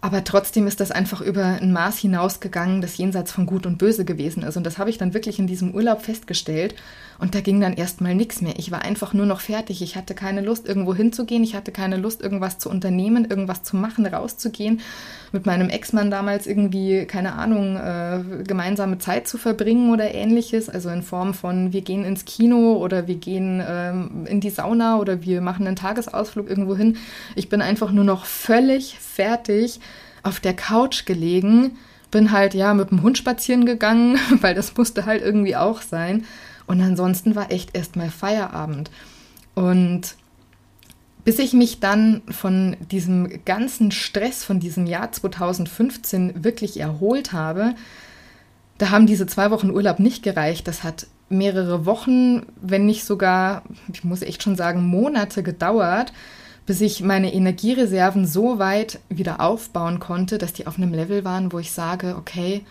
Aber 0.00 0.22
trotzdem 0.22 0.66
ist 0.66 0.80
das 0.80 0.90
einfach 0.90 1.22
über 1.22 1.44
ein 1.44 1.72
Maß 1.72 1.98
hinausgegangen, 1.98 2.82
das 2.82 2.98
jenseits 2.98 3.32
von 3.32 3.46
Gut 3.46 3.64
und 3.64 3.78
Böse 3.78 4.04
gewesen 4.04 4.42
ist. 4.42 4.56
Und 4.56 4.64
das 4.64 4.76
habe 4.76 4.90
ich 4.90 4.98
dann 4.98 5.14
wirklich 5.14 5.38
in 5.38 5.46
diesem 5.46 5.74
Urlaub 5.74 6.02
festgestellt. 6.02 6.74
Und 7.18 7.34
da 7.34 7.40
ging 7.40 7.60
dann 7.60 7.74
erstmal 7.74 8.14
nichts 8.14 8.40
mehr. 8.40 8.54
Ich 8.56 8.70
war 8.70 8.82
einfach 8.82 9.12
nur 9.12 9.26
noch 9.26 9.40
fertig. 9.40 9.82
Ich 9.82 9.96
hatte 9.96 10.14
keine 10.14 10.40
Lust, 10.40 10.68
irgendwo 10.68 10.94
hinzugehen. 10.94 11.44
Ich 11.44 11.54
hatte 11.54 11.72
keine 11.72 11.96
Lust, 11.96 12.22
irgendwas 12.22 12.58
zu 12.58 12.70
unternehmen, 12.70 13.24
irgendwas 13.24 13.62
zu 13.62 13.76
machen, 13.76 14.04
rauszugehen. 14.06 14.80
Mit 15.32 15.46
meinem 15.46 15.68
Ex-Mann 15.68 16.10
damals 16.10 16.46
irgendwie, 16.46 17.06
keine 17.06 17.34
Ahnung, 17.34 17.76
äh, 17.76 18.44
gemeinsame 18.44 18.98
Zeit 18.98 19.28
zu 19.28 19.38
verbringen 19.38 19.92
oder 19.92 20.14
ähnliches. 20.14 20.68
Also 20.68 20.90
in 20.90 21.02
Form 21.02 21.34
von, 21.34 21.72
wir 21.72 21.82
gehen 21.82 22.04
ins 22.04 22.24
Kino 22.24 22.74
oder 22.74 23.06
wir 23.06 23.16
gehen 23.16 23.62
ähm, 23.66 24.26
in 24.26 24.40
die 24.40 24.50
Sauna 24.50 24.98
oder 24.98 25.22
wir 25.22 25.40
machen 25.40 25.66
einen 25.66 25.76
Tagesausflug 25.76 26.48
irgendwo 26.48 26.76
hin. 26.76 26.96
Ich 27.36 27.48
bin 27.48 27.62
einfach 27.62 27.92
nur 27.92 28.04
noch 28.04 28.24
völlig 28.24 28.98
fertig 28.98 29.80
auf 30.24 30.40
der 30.40 30.54
Couch 30.54 31.06
gelegen, 31.06 31.76
bin 32.10 32.32
halt 32.32 32.54
ja 32.54 32.74
mit 32.74 32.90
dem 32.90 33.02
Hund 33.02 33.18
spazieren 33.18 33.66
gegangen, 33.66 34.18
weil 34.40 34.54
das 34.54 34.76
musste 34.76 35.06
halt 35.06 35.22
irgendwie 35.22 35.54
auch 35.54 35.82
sein. 35.82 36.24
Und 36.66 36.80
ansonsten 36.80 37.34
war 37.34 37.50
echt 37.50 37.76
erstmal 37.76 38.10
Feierabend. 38.10 38.90
Und 39.54 40.16
bis 41.24 41.38
ich 41.38 41.52
mich 41.52 41.80
dann 41.80 42.22
von 42.28 42.76
diesem 42.90 43.44
ganzen 43.44 43.90
Stress 43.90 44.44
von 44.44 44.60
diesem 44.60 44.86
Jahr 44.86 45.10
2015 45.10 46.44
wirklich 46.44 46.78
erholt 46.80 47.32
habe, 47.32 47.74
da 48.78 48.90
haben 48.90 49.06
diese 49.06 49.26
zwei 49.26 49.50
Wochen 49.50 49.70
Urlaub 49.70 50.00
nicht 50.00 50.22
gereicht. 50.22 50.68
Das 50.68 50.82
hat 50.82 51.06
mehrere 51.28 51.86
Wochen, 51.86 52.42
wenn 52.60 52.86
nicht 52.86 53.04
sogar, 53.04 53.62
ich 53.92 54.04
muss 54.04 54.22
echt 54.22 54.42
schon 54.42 54.56
sagen, 54.56 54.86
Monate 54.86 55.42
gedauert, 55.42 56.12
bis 56.66 56.80
ich 56.80 57.02
meine 57.02 57.32
Energiereserven 57.32 58.26
so 58.26 58.58
weit 58.58 59.00
wieder 59.08 59.40
aufbauen 59.40 60.00
konnte, 60.00 60.38
dass 60.38 60.52
die 60.52 60.66
auf 60.66 60.76
einem 60.76 60.92
Level 60.92 61.24
waren, 61.24 61.52
wo 61.52 61.58
ich 61.58 61.72
sage, 61.72 62.16
okay, 62.18 62.64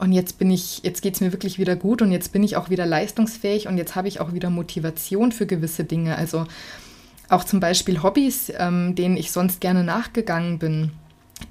und 0.00 0.12
jetzt 0.12 0.38
bin 0.38 0.50
ich, 0.50 0.82
jetzt 0.82 1.02
geht 1.02 1.14
es 1.14 1.20
mir 1.20 1.32
wirklich 1.32 1.58
wieder 1.58 1.76
gut 1.76 2.00
und 2.00 2.10
jetzt 2.10 2.32
bin 2.32 2.42
ich 2.42 2.56
auch 2.56 2.70
wieder 2.70 2.86
leistungsfähig 2.86 3.68
und 3.68 3.76
jetzt 3.76 3.96
habe 3.96 4.08
ich 4.08 4.20
auch 4.20 4.32
wieder 4.32 4.48
Motivation 4.48 5.30
für 5.30 5.46
gewisse 5.46 5.84
Dinge. 5.84 6.16
Also 6.16 6.46
auch 7.28 7.44
zum 7.44 7.60
Beispiel 7.60 8.02
Hobbys, 8.02 8.50
ähm, 8.56 8.94
denen 8.94 9.16
ich 9.16 9.30
sonst 9.30 9.60
gerne 9.60 9.84
nachgegangen 9.84 10.58
bin, 10.58 10.92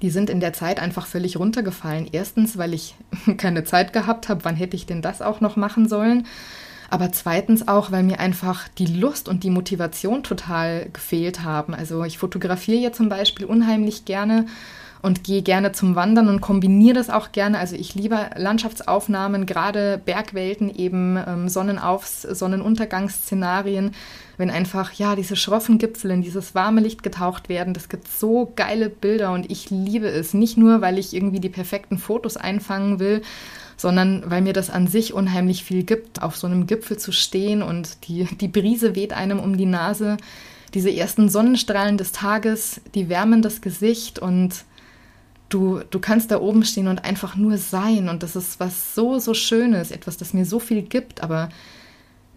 die 0.02 0.10
sind 0.10 0.30
in 0.30 0.40
der 0.40 0.52
Zeit 0.52 0.80
einfach 0.80 1.06
völlig 1.06 1.38
runtergefallen. 1.38 2.08
Erstens, 2.10 2.58
weil 2.58 2.74
ich 2.74 2.96
keine 3.36 3.64
Zeit 3.64 3.92
gehabt 3.92 4.28
habe, 4.28 4.44
wann 4.44 4.56
hätte 4.56 4.76
ich 4.76 4.86
denn 4.86 5.00
das 5.00 5.22
auch 5.22 5.40
noch 5.40 5.56
machen 5.56 5.88
sollen? 5.88 6.26
Aber 6.90 7.12
zweitens 7.12 7.68
auch, 7.68 7.92
weil 7.92 8.02
mir 8.02 8.18
einfach 8.18 8.66
die 8.66 8.86
Lust 8.86 9.28
und 9.28 9.44
die 9.44 9.50
Motivation 9.50 10.24
total 10.24 10.88
gefehlt 10.92 11.44
haben. 11.44 11.72
Also 11.72 12.02
ich 12.02 12.18
fotografiere 12.18 12.80
ja 12.80 12.92
zum 12.92 13.08
Beispiel 13.08 13.46
unheimlich 13.46 14.04
gerne 14.04 14.46
und 15.02 15.24
gehe 15.24 15.42
gerne 15.42 15.72
zum 15.72 15.94
Wandern 15.94 16.28
und 16.28 16.40
kombiniere 16.40 16.94
das 16.94 17.08
auch 17.08 17.32
gerne. 17.32 17.58
Also 17.58 17.74
ich 17.76 17.94
liebe 17.94 18.30
Landschaftsaufnahmen, 18.36 19.46
gerade 19.46 20.00
Bergwelten, 20.04 20.74
eben 20.74 21.16
ähm, 21.16 21.48
Sonnenaufs-, 21.48 22.22
Sonnenuntergangsszenarien, 22.22 23.92
wenn 24.36 24.50
einfach 24.50 24.92
ja 24.92 25.16
diese 25.16 25.36
schroffen 25.36 25.78
Gipfel 25.78 26.10
in 26.10 26.22
dieses 26.22 26.54
warme 26.54 26.80
Licht 26.80 27.02
getaucht 27.02 27.48
werden. 27.48 27.72
Das 27.72 27.88
gibt 27.88 28.08
so 28.08 28.52
geile 28.56 28.90
Bilder 28.90 29.32
und 29.32 29.50
ich 29.50 29.70
liebe 29.70 30.08
es. 30.08 30.34
Nicht 30.34 30.58
nur, 30.58 30.80
weil 30.82 30.98
ich 30.98 31.14
irgendwie 31.14 31.40
die 31.40 31.48
perfekten 31.48 31.96
Fotos 31.96 32.36
einfangen 32.36 32.98
will, 32.98 33.22
sondern 33.78 34.22
weil 34.26 34.42
mir 34.42 34.52
das 34.52 34.68
an 34.68 34.86
sich 34.86 35.14
unheimlich 35.14 35.64
viel 35.64 35.84
gibt, 35.84 36.22
auf 36.22 36.36
so 36.36 36.46
einem 36.46 36.66
Gipfel 36.66 36.98
zu 36.98 37.12
stehen 37.12 37.62
und 37.62 38.06
die, 38.06 38.24
die 38.24 38.48
Brise 38.48 38.94
weht 38.94 39.14
einem 39.14 39.40
um 39.40 39.56
die 39.56 39.66
Nase. 39.66 40.18
Diese 40.74 40.94
ersten 40.94 41.30
Sonnenstrahlen 41.30 41.96
des 41.96 42.12
Tages, 42.12 42.82
die 42.94 43.08
wärmen 43.08 43.40
das 43.40 43.60
Gesicht 43.62 44.18
und 44.18 44.64
du, 45.50 45.80
du 45.90 45.98
kannst 45.98 46.30
da 46.30 46.40
oben 46.40 46.64
stehen 46.64 46.88
und 46.88 47.04
einfach 47.04 47.36
nur 47.36 47.58
sein. 47.58 48.08
Und 48.08 48.22
das 48.22 48.36
ist 48.36 48.58
was 48.58 48.94
so, 48.94 49.18
so 49.18 49.34
Schönes, 49.34 49.90
etwas, 49.90 50.16
das 50.16 50.32
mir 50.32 50.46
so 50.46 50.58
viel 50.58 50.82
gibt. 50.82 51.22
Aber 51.22 51.50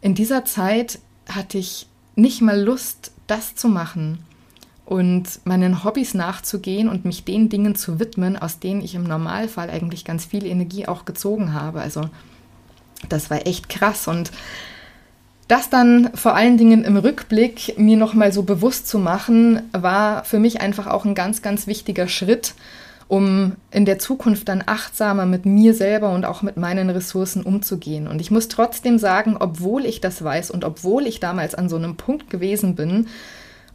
in 0.01 0.15
dieser 0.15 0.43
Zeit 0.43 0.99
hatte 1.29 1.57
ich 1.57 1.87
nicht 2.15 2.41
mal 2.41 2.59
Lust, 2.59 3.11
das 3.27 3.55
zu 3.55 3.69
machen 3.69 4.19
und 4.85 5.39
meinen 5.45 5.83
Hobbys 5.83 6.13
nachzugehen 6.13 6.89
und 6.89 7.05
mich 7.05 7.23
den 7.23 7.47
Dingen 7.49 7.75
zu 7.75 7.99
widmen, 7.99 8.37
aus 8.37 8.59
denen 8.59 8.81
ich 8.81 8.95
im 8.95 9.03
Normalfall 9.03 9.69
eigentlich 9.69 10.03
ganz 10.03 10.25
viel 10.25 10.45
Energie 10.45 10.87
auch 10.87 11.05
gezogen 11.05 11.53
habe. 11.53 11.79
Also 11.79 12.09
das 13.07 13.29
war 13.29 13.47
echt 13.47 13.69
krass 13.69 14.07
und 14.07 14.31
das 15.47 15.69
dann 15.69 16.09
vor 16.15 16.35
allen 16.35 16.57
Dingen 16.57 16.83
im 16.83 16.97
Rückblick 16.97 17.77
mir 17.77 17.97
nochmal 17.97 18.31
so 18.31 18.43
bewusst 18.43 18.87
zu 18.87 18.97
machen, 18.97 19.61
war 19.71 20.23
für 20.23 20.39
mich 20.39 20.61
einfach 20.61 20.87
auch 20.87 21.05
ein 21.05 21.15
ganz, 21.15 21.41
ganz 21.41 21.67
wichtiger 21.67 22.07
Schritt, 22.07 22.53
um 23.07 23.55
in 23.71 23.85
der 23.85 23.99
Zukunft 23.99 24.49
dann 24.49 24.63
achtsamer 24.65 25.25
mit 25.25 25.45
mir 25.45 25.73
selber 25.73 26.11
und 26.11 26.25
auch 26.25 26.41
mit 26.41 26.57
meinen 26.57 26.89
Ressourcen 26.89 27.43
umzugehen. 27.43 28.07
Und 28.07 28.21
ich 28.21 28.31
muss 28.31 28.47
trotzdem 28.47 28.97
sagen, 28.97 29.37
obwohl 29.39 29.85
ich 29.85 30.01
das 30.01 30.23
weiß 30.23 30.51
und 30.51 30.63
obwohl 30.63 31.07
ich 31.07 31.19
damals 31.19 31.55
an 31.55 31.69
so 31.69 31.75
einem 31.75 31.95
Punkt 31.95 32.29
gewesen 32.29 32.75
bin, 32.75 33.07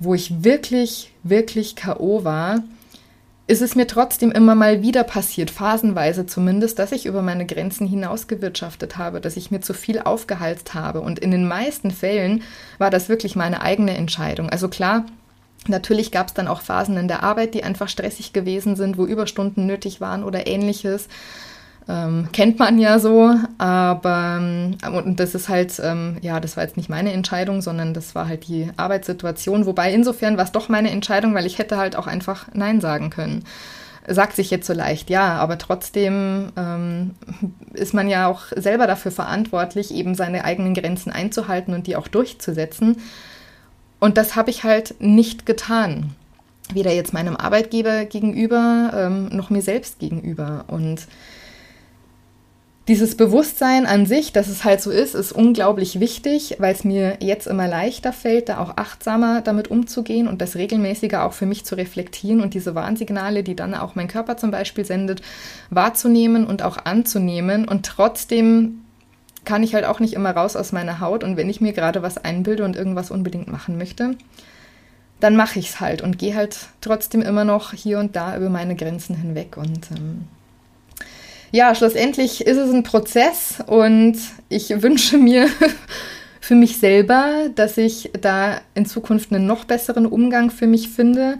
wo 0.00 0.14
ich 0.14 0.44
wirklich, 0.44 1.12
wirklich 1.22 1.76
KO 1.76 2.24
war, 2.24 2.62
ist 3.48 3.62
es 3.62 3.74
mir 3.74 3.86
trotzdem 3.86 4.30
immer 4.30 4.54
mal 4.54 4.82
wieder 4.82 5.04
passiert, 5.04 5.50
phasenweise 5.50 6.26
zumindest, 6.26 6.78
dass 6.78 6.92
ich 6.92 7.06
über 7.06 7.22
meine 7.22 7.46
Grenzen 7.46 7.86
hinausgewirtschaftet 7.86 8.98
habe, 8.98 9.22
dass 9.22 9.38
ich 9.38 9.50
mir 9.50 9.62
zu 9.62 9.72
viel 9.72 10.00
aufgehalst 10.00 10.74
habe. 10.74 11.00
Und 11.00 11.18
in 11.18 11.30
den 11.30 11.48
meisten 11.48 11.90
Fällen 11.90 12.42
war 12.76 12.90
das 12.90 13.08
wirklich 13.08 13.36
meine 13.36 13.62
eigene 13.62 13.96
Entscheidung. 13.96 14.50
Also 14.50 14.68
klar, 14.68 15.06
Natürlich 15.66 16.12
gab 16.12 16.28
es 16.28 16.34
dann 16.34 16.48
auch 16.48 16.62
Phasen 16.62 16.96
in 16.96 17.08
der 17.08 17.22
Arbeit, 17.22 17.54
die 17.54 17.64
einfach 17.64 17.88
stressig 17.88 18.32
gewesen 18.32 18.76
sind, 18.76 18.96
wo 18.96 19.04
Überstunden 19.04 19.66
nötig 19.66 20.00
waren 20.00 20.24
oder 20.24 20.46
ähnliches. 20.46 21.08
Ähm, 21.88 22.28
kennt 22.32 22.58
man 22.58 22.78
ja 22.78 22.98
so, 22.98 23.34
aber 23.56 24.38
ähm, 24.40 24.76
und 24.92 25.18
das 25.20 25.34
ist 25.34 25.48
halt, 25.48 25.80
ähm, 25.82 26.18
ja, 26.20 26.38
das 26.38 26.56
war 26.56 26.64
jetzt 26.64 26.76
nicht 26.76 26.90
meine 26.90 27.14
Entscheidung, 27.14 27.62
sondern 27.62 27.94
das 27.94 28.14
war 28.14 28.28
halt 28.28 28.46
die 28.46 28.68
Arbeitssituation. 28.76 29.64
Wobei 29.64 29.92
insofern 29.92 30.36
war 30.36 30.44
es 30.44 30.52
doch 30.52 30.68
meine 30.68 30.90
Entscheidung, 30.90 31.34
weil 31.34 31.46
ich 31.46 31.58
hätte 31.58 31.78
halt 31.78 31.96
auch 31.96 32.06
einfach 32.06 32.48
Nein 32.52 32.82
sagen 32.82 33.08
können. 33.08 33.44
Sagt 34.06 34.36
sich 34.36 34.50
jetzt 34.50 34.66
so 34.66 34.74
leicht, 34.74 35.08
ja, 35.08 35.36
aber 35.36 35.56
trotzdem 35.56 36.52
ähm, 36.56 37.14
ist 37.72 37.94
man 37.94 38.08
ja 38.08 38.26
auch 38.26 38.42
selber 38.54 38.86
dafür 38.86 39.10
verantwortlich, 39.10 39.94
eben 39.94 40.14
seine 40.14 40.44
eigenen 40.44 40.74
Grenzen 40.74 41.10
einzuhalten 41.10 41.72
und 41.72 41.86
die 41.86 41.96
auch 41.96 42.08
durchzusetzen. 42.08 42.96
Und 44.00 44.16
das 44.16 44.36
habe 44.36 44.50
ich 44.50 44.64
halt 44.64 44.94
nicht 45.00 45.46
getan. 45.46 46.14
Weder 46.72 46.92
jetzt 46.92 47.12
meinem 47.12 47.36
Arbeitgeber 47.36 48.04
gegenüber, 48.04 48.90
ähm, 48.94 49.28
noch 49.28 49.50
mir 49.50 49.62
selbst 49.62 49.98
gegenüber. 49.98 50.64
Und 50.68 51.06
dieses 52.88 53.16
Bewusstsein 53.16 53.84
an 53.84 54.06
sich, 54.06 54.32
dass 54.32 54.48
es 54.48 54.64
halt 54.64 54.80
so 54.80 54.90
ist, 54.90 55.14
ist 55.14 55.32
unglaublich 55.32 56.00
wichtig, 56.00 56.56
weil 56.58 56.72
es 56.74 56.84
mir 56.84 57.18
jetzt 57.20 57.46
immer 57.46 57.68
leichter 57.68 58.14
fällt, 58.14 58.48
da 58.48 58.58
auch 58.58 58.78
achtsamer 58.78 59.42
damit 59.42 59.68
umzugehen 59.70 60.26
und 60.26 60.40
das 60.40 60.56
regelmäßiger 60.56 61.22
auch 61.24 61.34
für 61.34 61.44
mich 61.44 61.66
zu 61.66 61.74
reflektieren 61.74 62.40
und 62.40 62.54
diese 62.54 62.74
Warnsignale, 62.74 63.42
die 63.42 63.54
dann 63.54 63.74
auch 63.74 63.94
mein 63.94 64.08
Körper 64.08 64.38
zum 64.38 64.50
Beispiel 64.50 64.86
sendet, 64.86 65.20
wahrzunehmen 65.68 66.46
und 66.46 66.62
auch 66.62 66.78
anzunehmen 66.84 67.68
und 67.68 67.84
trotzdem 67.84 68.80
kann 69.44 69.62
ich 69.62 69.74
halt 69.74 69.84
auch 69.84 70.00
nicht 70.00 70.14
immer 70.14 70.30
raus 70.30 70.56
aus 70.56 70.72
meiner 70.72 71.00
Haut. 71.00 71.24
Und 71.24 71.36
wenn 71.36 71.50
ich 71.50 71.60
mir 71.60 71.72
gerade 71.72 72.02
was 72.02 72.18
einbilde 72.18 72.64
und 72.64 72.76
irgendwas 72.76 73.10
unbedingt 73.10 73.48
machen 73.48 73.78
möchte, 73.78 74.16
dann 75.20 75.36
mache 75.36 75.58
ich 75.58 75.70
es 75.70 75.80
halt 75.80 76.02
und 76.02 76.18
gehe 76.18 76.34
halt 76.34 76.56
trotzdem 76.80 77.22
immer 77.22 77.44
noch 77.44 77.72
hier 77.72 77.98
und 77.98 78.14
da 78.16 78.36
über 78.36 78.50
meine 78.50 78.76
Grenzen 78.76 79.16
hinweg. 79.16 79.56
Und 79.56 79.90
ähm, 79.96 80.28
ja, 81.50 81.74
schlussendlich 81.74 82.46
ist 82.46 82.56
es 82.56 82.72
ein 82.72 82.82
Prozess 82.82 83.58
und 83.66 84.16
ich 84.48 84.70
wünsche 84.82 85.18
mir 85.18 85.48
für 86.40 86.54
mich 86.54 86.78
selber, 86.78 87.48
dass 87.54 87.76
ich 87.76 88.10
da 88.20 88.60
in 88.74 88.86
Zukunft 88.86 89.32
einen 89.32 89.46
noch 89.46 89.64
besseren 89.64 90.06
Umgang 90.06 90.50
für 90.50 90.66
mich 90.66 90.88
finde, 90.88 91.38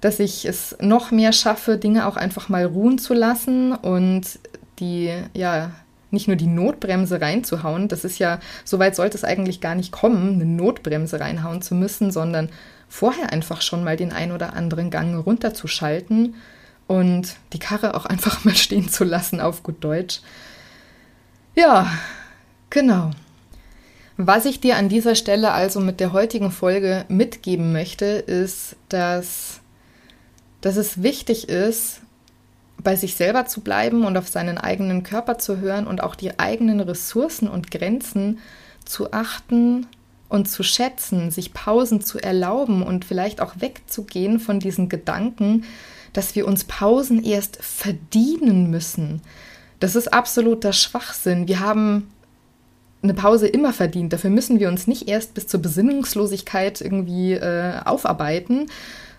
dass 0.00 0.20
ich 0.20 0.46
es 0.46 0.76
noch 0.80 1.10
mehr 1.10 1.32
schaffe, 1.32 1.76
Dinge 1.76 2.06
auch 2.06 2.16
einfach 2.16 2.48
mal 2.48 2.64
ruhen 2.64 2.98
zu 2.98 3.14
lassen 3.14 3.72
und 3.72 4.22
die, 4.78 5.12
ja, 5.34 5.72
nicht 6.10 6.28
nur 6.28 6.36
die 6.36 6.46
Notbremse 6.46 7.20
reinzuhauen, 7.20 7.88
das 7.88 8.04
ist 8.04 8.18
ja, 8.18 8.40
soweit 8.64 8.96
sollte 8.96 9.16
es 9.16 9.24
eigentlich 9.24 9.60
gar 9.60 9.74
nicht 9.74 9.92
kommen, 9.92 10.34
eine 10.34 10.46
Notbremse 10.46 11.20
reinhauen 11.20 11.62
zu 11.62 11.74
müssen, 11.74 12.10
sondern 12.10 12.48
vorher 12.88 13.32
einfach 13.32 13.60
schon 13.60 13.84
mal 13.84 13.96
den 13.96 14.12
ein 14.12 14.32
oder 14.32 14.54
anderen 14.54 14.90
Gang 14.90 15.24
runterzuschalten 15.24 16.34
und 16.86 17.36
die 17.52 17.58
Karre 17.58 17.94
auch 17.94 18.06
einfach 18.06 18.44
mal 18.44 18.56
stehen 18.56 18.88
zu 18.88 19.04
lassen, 19.04 19.40
auf 19.40 19.62
gut 19.62 19.84
Deutsch. 19.84 20.20
Ja, 21.54 21.90
genau. 22.70 23.10
Was 24.16 24.46
ich 24.46 24.60
dir 24.60 24.76
an 24.76 24.88
dieser 24.88 25.14
Stelle 25.14 25.52
also 25.52 25.78
mit 25.78 26.00
der 26.00 26.12
heutigen 26.12 26.50
Folge 26.50 27.04
mitgeben 27.08 27.72
möchte, 27.72 28.06
ist, 28.06 28.74
dass, 28.88 29.60
dass 30.60 30.76
es 30.76 31.04
wichtig 31.04 31.48
ist, 31.48 32.00
bei 32.82 32.96
sich 32.96 33.14
selber 33.14 33.46
zu 33.46 33.60
bleiben 33.60 34.04
und 34.04 34.16
auf 34.16 34.28
seinen 34.28 34.58
eigenen 34.58 35.02
Körper 35.02 35.38
zu 35.38 35.58
hören 35.58 35.86
und 35.86 36.02
auch 36.02 36.14
die 36.14 36.38
eigenen 36.38 36.80
Ressourcen 36.80 37.48
und 37.48 37.70
Grenzen 37.70 38.38
zu 38.84 39.12
achten 39.12 39.86
und 40.28 40.48
zu 40.48 40.62
schätzen, 40.62 41.30
sich 41.30 41.52
Pausen 41.52 42.00
zu 42.00 42.18
erlauben 42.18 42.82
und 42.82 43.04
vielleicht 43.04 43.40
auch 43.40 43.54
wegzugehen 43.58 44.38
von 44.38 44.60
diesen 44.60 44.88
Gedanken, 44.88 45.64
dass 46.12 46.34
wir 46.34 46.46
uns 46.46 46.64
Pausen 46.64 47.24
erst 47.24 47.58
verdienen 47.62 48.70
müssen. 48.70 49.22
Das 49.80 49.96
ist 49.96 50.12
absoluter 50.12 50.72
Schwachsinn. 50.72 51.48
Wir 51.48 51.60
haben 51.60 52.08
eine 53.02 53.14
Pause 53.14 53.46
immer 53.46 53.72
verdient. 53.72 54.12
Dafür 54.12 54.30
müssen 54.30 54.58
wir 54.58 54.68
uns 54.68 54.86
nicht 54.86 55.08
erst 55.08 55.34
bis 55.34 55.46
zur 55.46 55.62
Besinnungslosigkeit 55.62 56.80
irgendwie 56.80 57.34
äh, 57.34 57.80
aufarbeiten, 57.84 58.66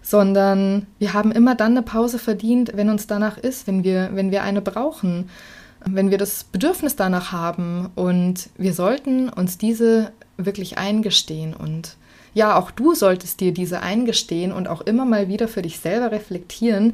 sondern 0.02 0.88
wir 0.98 1.14
haben 1.14 1.32
immer 1.32 1.56
dann 1.56 1.72
eine 1.72 1.82
Pause 1.82 2.20
verdient, 2.20 2.72
wenn 2.76 2.90
uns 2.90 3.08
danach 3.08 3.38
ist, 3.38 3.68
wenn 3.68 3.84
wir, 3.84 4.10
wenn 4.14 4.32
wir 4.32 4.44
eine 4.44 4.62
brauchen, 4.62 5.30
wenn 5.86 6.12
wir 6.12 6.18
das 6.18 6.44
Bedürfnis 6.44 6.96
danach 6.96 7.32
haben. 7.32 7.90
Und 7.96 8.50
wir 8.58 8.74
sollten 8.74 9.30
uns 9.30 9.58
diese 9.58 10.12
wirklich 10.38 10.78
eingestehen. 10.78 11.54
Und 11.54 11.98
ja, 12.34 12.58
auch 12.58 12.72
du 12.72 12.94
solltest 12.94 13.40
dir 13.40 13.54
diese 13.54 13.82
eingestehen 13.82 14.52
und 14.52 14.68
auch 14.68 14.82
immer 14.82 15.06
mal 15.06 15.28
wieder 15.28 15.48
für 15.48 15.62
dich 15.62 15.80
selber 15.80 16.12
reflektieren. 16.12 16.94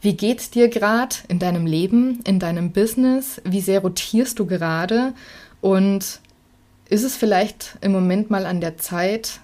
Wie 0.00 0.14
geht's 0.14 0.50
dir 0.50 0.68
gerade 0.68 1.16
in 1.28 1.38
deinem 1.38 1.66
Leben, 1.66 2.20
in 2.24 2.38
deinem 2.38 2.72
Business? 2.72 3.40
Wie 3.44 3.60
sehr 3.60 3.80
rotierst 3.80 4.38
du 4.38 4.46
gerade? 4.46 5.14
Und 5.60 6.20
ist 6.88 7.02
es 7.02 7.16
vielleicht 7.16 7.76
im 7.80 7.92
Moment 7.92 8.30
mal 8.30 8.46
an 8.46 8.60
der 8.60 8.76
Zeit, 8.76 9.40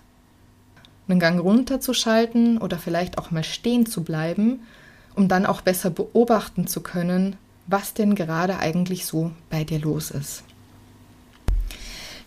einen 1.08 1.20
Gang 1.20 1.40
runterzuschalten 1.40 2.58
oder 2.58 2.78
vielleicht 2.78 3.18
auch 3.18 3.30
mal 3.30 3.44
stehen 3.44 3.86
zu 3.86 4.02
bleiben, 4.02 4.60
um 5.14 5.28
dann 5.28 5.46
auch 5.46 5.60
besser 5.60 5.90
beobachten 5.90 6.66
zu 6.66 6.80
können, 6.80 7.36
was 7.66 7.94
denn 7.94 8.14
gerade 8.14 8.58
eigentlich 8.58 9.06
so 9.06 9.30
bei 9.50 9.64
dir 9.64 9.80
los 9.80 10.10
ist. 10.10 10.44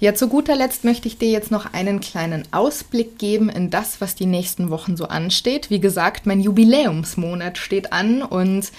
Ja, 0.02 0.14
zu 0.14 0.28
guter 0.28 0.56
Letzt 0.56 0.84
möchte 0.84 1.08
ich 1.08 1.18
dir 1.18 1.30
jetzt 1.30 1.52
noch 1.52 1.74
einen 1.74 2.02
kleinen 2.02 2.44
Ausblick 2.52 3.18
geben 3.18 3.50
in 3.50 3.70
das, 3.70 4.02
was 4.02 4.14
die 4.14 4.26
nächsten 4.26 4.70
Wochen 4.70 4.98
so 4.98 5.06
ansteht. 5.06 5.70
Wie 5.70 5.80
gesagt, 5.80 6.26
mein 6.26 6.42
Jubiläumsmonat 6.42 7.58
steht 7.58 7.94
an 7.94 8.22
und 8.22 8.72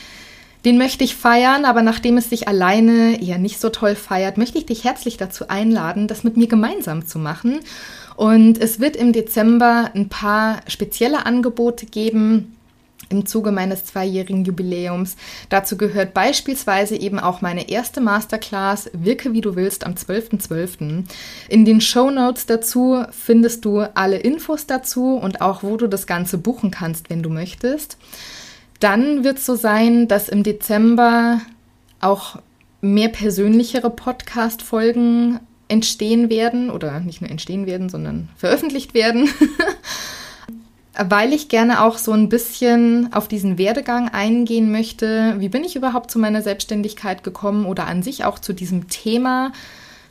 den 0.67 0.79
möchte 0.79 1.05
ich 1.05 1.17
feiern, 1.17 1.65
aber 1.65 1.81
nachdem 1.81 2.19
es 2.19 2.29
sich 2.29 2.49
alleine 2.49 3.23
eher 3.23 3.39
nicht 3.39 3.61
so 3.61 3.71
toll 3.71 3.95
feiert, 3.95 4.37
möchte 4.37 4.59
ich 4.59 4.67
dich 4.67 4.85
herzlich 4.85 5.17
dazu 5.17 5.49
einladen, 5.49 6.07
das 6.07 6.23
mit 6.23 6.37
mir 6.37 6.49
gemeinsam 6.49 7.07
zu 7.07 7.19
machen 7.19 7.61
Und 8.17 8.59
es 8.59 8.81
wird 8.81 8.97
im 8.97 9.13
Dezember 9.13 9.91
ein 9.95 10.09
paar 10.09 10.63
spezielle 10.69 11.27
Angebote 11.27 11.87
geben 11.87 12.57
im 13.09 13.27
Zuge 13.27 13.53
meines 13.53 13.85
zweijährigen 13.85 14.45
Jubiläums. 14.45 15.17
Dazu 15.49 15.77
gehört 15.77 16.15
beispielsweise 16.15 16.97
eben 16.97 17.19
auch 17.19 17.41
meine 17.41 17.69
erste 17.69 18.01
Masterclass 18.01 18.91
Wirke 18.93 19.33
wie 19.33 19.41
du 19.41 19.55
willst 19.55 19.87
am 19.87 19.93
12.12. 19.93 20.49
.12. 20.49 21.05
In 21.49 21.65
den 21.65 21.81
Show 21.81 22.11
Notes 22.11 22.47
dazu 22.47 23.05
findest 23.11 23.65
du 23.65 23.81
alle 23.95 24.17
Infos 24.17 24.67
dazu 24.67 25.17
und 25.17 25.41
auch 25.41 25.63
wo 25.63 25.77
du 25.77 25.87
das 25.87 26.07
Ganze 26.07 26.39
buchen 26.39 26.71
kannst, 26.71 27.11
wenn 27.11 27.23
du 27.23 27.31
möchtest. 27.31 27.97
Dann 28.81 29.25
wird 29.25 29.39
es 29.39 29.47
so 29.47 29.55
sein, 29.55 30.09
dass 30.09 30.29
im 30.29 30.43
Dezember 30.43 31.41
auch 32.01 32.39
mehr 32.81 33.09
persönlichere 33.09 33.91
Podcast-Folgen 33.91 35.41
entstehen 35.69 36.31
werden 36.31 36.71
oder 36.71 37.01
nicht 37.01 37.21
nur 37.21 37.31
entstehen 37.31 37.67
werden, 37.67 37.89
sondern 37.89 38.29
veröffentlicht 38.37 38.95
werden. 38.95 39.29
Weil 40.99 41.35
ich 41.35 41.49
gerne 41.49 41.83
auch 41.83 41.99
so 41.99 42.13
ein 42.13 42.31
bisschen 42.31 43.13
auf 43.13 43.29
diesen 43.29 43.59
Werdegang 43.59 44.09
eingehen 44.09 44.73
möchte. 44.73 45.35
Wie 45.39 45.51
bin 45.51 45.63
ich 45.63 45.77
überhaupt 45.77 46.11
zu 46.11 46.19
meiner 46.19 46.41
Selbstständigkeit 46.41 47.23
gekommen 47.23 47.67
oder 47.67 47.87
an 47.87 48.03
sich 48.03 48.25
auch 48.25 48.39
zu 48.39 48.55
diesem 48.55 48.89
Thema, 48.89 49.53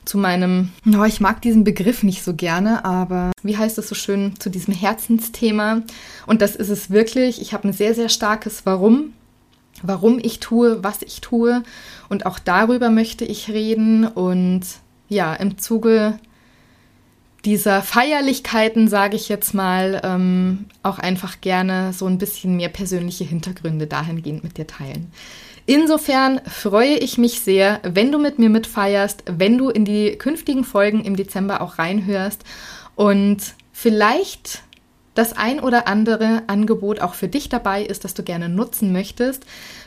zu 0.03 0.19
meinem, 0.19 0.69
oh, 0.85 1.03
ich 1.03 1.21
mag 1.21 1.41
diesen 1.41 1.63
Begriff 1.63 2.03
nicht 2.03 2.23
so 2.23 2.35
gerne, 2.35 2.85
aber 2.85 3.31
wie 3.41 3.57
heißt 3.57 3.79
es 3.79 3.87
so 3.87 3.95
schön, 3.95 4.33
zu 4.39 4.51
diesem 4.51 4.75
Herzensthema. 4.75 5.81
Und 6.27 6.43
das 6.43 6.55
ist 6.55 6.69
es 6.69 6.91
wirklich. 6.91 7.41
Ich 7.41 7.53
habe 7.53 7.67
ein 7.67 7.73
sehr, 7.73 7.95
sehr 7.95 8.09
starkes 8.09 8.67
Warum 8.67 9.13
warum 9.83 10.19
ich 10.21 10.39
tue, 10.39 10.83
was 10.83 11.01
ich 11.01 11.21
tue. 11.21 11.63
Und 12.09 12.25
auch 12.25 12.39
darüber 12.39 12.89
möchte 12.89 13.25
ich 13.25 13.49
reden. 13.49 14.05
Und 14.05 14.61
ja, 15.09 15.33
im 15.33 15.57
Zuge 15.57 16.19
dieser 17.45 17.83
Feierlichkeiten, 17.83 18.87
sage 18.87 19.15
ich 19.15 19.29
jetzt 19.29 19.53
mal, 19.53 20.01
ähm, 20.03 20.65
auch 20.81 20.97
einfach 20.97 21.41
gerne 21.41 21.93
so 21.93 22.07
ein 22.07 22.17
bisschen 22.17 22.57
mehr 22.57 22.69
persönliche 22.69 23.23
Hintergründe 23.23 23.85
dahingehend 23.87 24.43
mit 24.43 24.57
dir 24.57 24.65
teilen. 24.65 25.11
Insofern 25.67 26.41
freue 26.45 26.95
ich 26.95 27.17
mich 27.17 27.41
sehr, 27.41 27.79
wenn 27.83 28.11
du 28.11 28.19
mit 28.19 28.37
mir 28.37 28.49
mitfeierst, 28.49 29.23
wenn 29.25 29.57
du 29.57 29.69
in 29.69 29.85
die 29.85 30.11
künftigen 30.17 30.63
Folgen 30.63 31.03
im 31.03 31.15
Dezember 31.15 31.61
auch 31.61 31.79
reinhörst 31.79 32.43
und 32.95 33.37
vielleicht 33.71 34.61
das 35.15 35.33
ein 35.33 35.59
oder 35.59 35.87
andere 35.87 36.43
Angebot 36.47 37.01
auch 37.01 37.15
für 37.15 37.27
dich 37.27 37.49
dabei 37.49 37.83
ist, 37.83 38.03
das 38.03 38.13
du 38.13 38.21
gerne 38.21 38.49
nutzen 38.49 38.91
möchtest. 38.91 39.45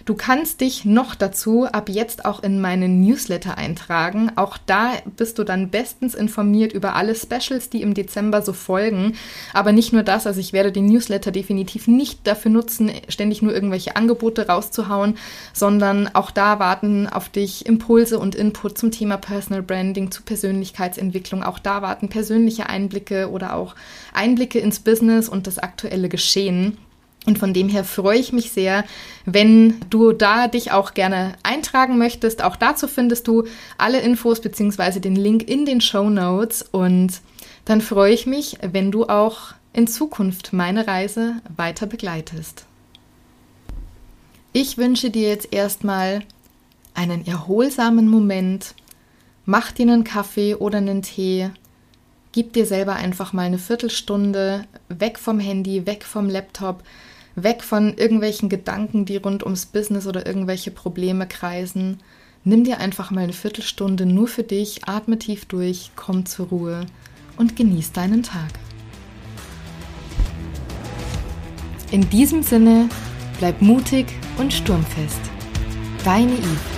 Du 0.09 0.15
kannst 0.15 0.63
dich 0.63 0.87
noch 0.87 1.15
dazu 1.15 1.67
ab 1.67 1.91
jetzt 1.91 2.25
auch 2.25 2.43
in 2.43 2.63
meinen 2.63 3.03
Newsletter 3.03 3.59
eintragen. 3.59 4.33
Auch 4.37 4.57
da 4.57 4.93
bist 5.17 5.39
du 5.39 5.45
dann 5.45 5.69
bestens 5.69 6.15
informiert 6.15 6.73
über 6.73 6.97
alle 6.97 7.15
Specials, 7.15 7.69
die 7.69 7.83
im 7.83 7.93
Dezember 7.93 8.41
so 8.41 8.55
folgen. 8.55 9.13
Aber 9.53 9.73
nicht 9.73 9.93
nur 9.93 10.03
das, 10.03 10.27
also 10.27 10.41
ich 10.41 10.55
werde 10.55 10.73
den 10.73 10.87
Newsletter 10.87 11.31
definitiv 11.31 11.89
nicht 11.89 12.27
dafür 12.27 12.51
nutzen, 12.51 12.91
ständig 13.11 13.43
nur 13.43 13.53
irgendwelche 13.53 13.97
Angebote 13.97 14.47
rauszuhauen, 14.47 15.19
sondern 15.53 16.09
auch 16.15 16.31
da 16.31 16.59
warten 16.59 17.07
auf 17.07 17.29
dich 17.29 17.67
Impulse 17.67 18.19
und 18.19 18.35
Input 18.35 18.79
zum 18.79 18.91
Thema 18.91 19.19
Personal 19.19 19.63
Branding, 19.63 20.11
zu 20.11 20.23
Persönlichkeitsentwicklung. 20.23 21.43
Auch 21.43 21.59
da 21.59 21.83
warten 21.83 22.09
persönliche 22.09 22.71
Einblicke 22.71 23.31
oder 23.31 23.55
auch 23.55 23.75
Einblicke 24.15 24.59
ins 24.59 24.81
Business 25.19 25.29
und 25.29 25.47
das 25.47 25.59
aktuelle 25.59 26.09
Geschehen. 26.09 26.79
Und 27.27 27.39
von 27.39 27.53
dem 27.53 27.69
her 27.69 27.85
freue 27.85 28.19
ich 28.19 28.33
mich 28.33 28.53
sehr, 28.53 28.85
wenn 29.27 29.81
du 29.91 30.13
da 30.13 30.49
dich 30.49 30.71
auch 30.71 30.95
gerne 30.95 31.35
eintragen 31.43 31.99
möchtest. 31.99 32.43
Auch 32.43 32.57
dazu 32.57 32.87
findest 32.89 33.27
du 33.27 33.45
alle 33.77 34.01
Infos 34.01 34.41
bzw. 34.41 35.01
den 35.01 35.17
Link 35.17 35.49
in 35.49 35.67
den 35.67 35.81
Show 35.81 36.09
Notes. 36.09 36.63
Und 36.63 37.21
dann 37.65 37.81
freue 37.81 38.15
ich 38.15 38.27
mich, 38.27 38.59
wenn 38.63 38.91
du 38.91 39.07
auch 39.07 39.53
in 39.73 39.89
Zukunft 39.89 40.53
meine 40.53 40.87
Reise 40.87 41.35
weiter 41.55 41.87
begleitest. 41.87 42.65
Ich 44.53 44.79
wünsche 44.79 45.11
dir 45.11 45.29
jetzt 45.29 45.53
erstmal 45.53 46.23
einen 46.95 47.27
erholsamen 47.27 48.09
Moment. 48.09 48.75
Mach 49.45 49.73
dir 49.73 49.83
einen 49.83 50.05
Kaffee 50.05 50.55
oder 50.55 50.79
einen 50.79 51.03
Tee. 51.03 51.51
Gib 52.33 52.53
dir 52.53 52.67
selber 52.67 52.97
einfach 52.97 53.33
mal 53.33 53.43
eine 53.43 53.59
Viertelstunde 53.59 54.67
weg 54.89 55.19
vom 55.19 55.41
Handy, 55.41 55.87
weg 55.87 56.05
vom 56.05 56.29
Laptop 56.29 56.83
weg 57.43 57.63
von 57.63 57.95
irgendwelchen 57.97 58.49
Gedanken, 58.49 59.05
die 59.05 59.17
rund 59.17 59.43
ums 59.43 59.67
Business 59.67 60.07
oder 60.07 60.27
irgendwelche 60.27 60.71
Probleme 60.71 61.27
kreisen. 61.27 62.01
Nimm 62.45 62.65
dir 62.65 62.79
einfach 62.79 63.11
mal 63.11 63.25
eine 63.25 63.33
Viertelstunde 63.33 64.07
nur 64.07 64.29
für 64.29 64.43
dich, 64.43 64.85
atme 64.87 65.19
tief 65.19 65.45
durch, 65.47 65.91
komm 65.97 66.27
zur 66.27 66.49
Ruhe 66.49 66.87
und 67.37 67.57
genieß 67.57 67.93
deinen 67.93 68.23
Tag. 68.23 68.51
In 71.91 72.09
diesem 72.11 72.43
Sinne, 72.43 72.89
bleib 73.39 73.63
mutig 73.63 74.07
und 74.37 74.53
sturmfest. 74.53 75.21
Deine 76.05 76.33
Yves. 76.35 76.78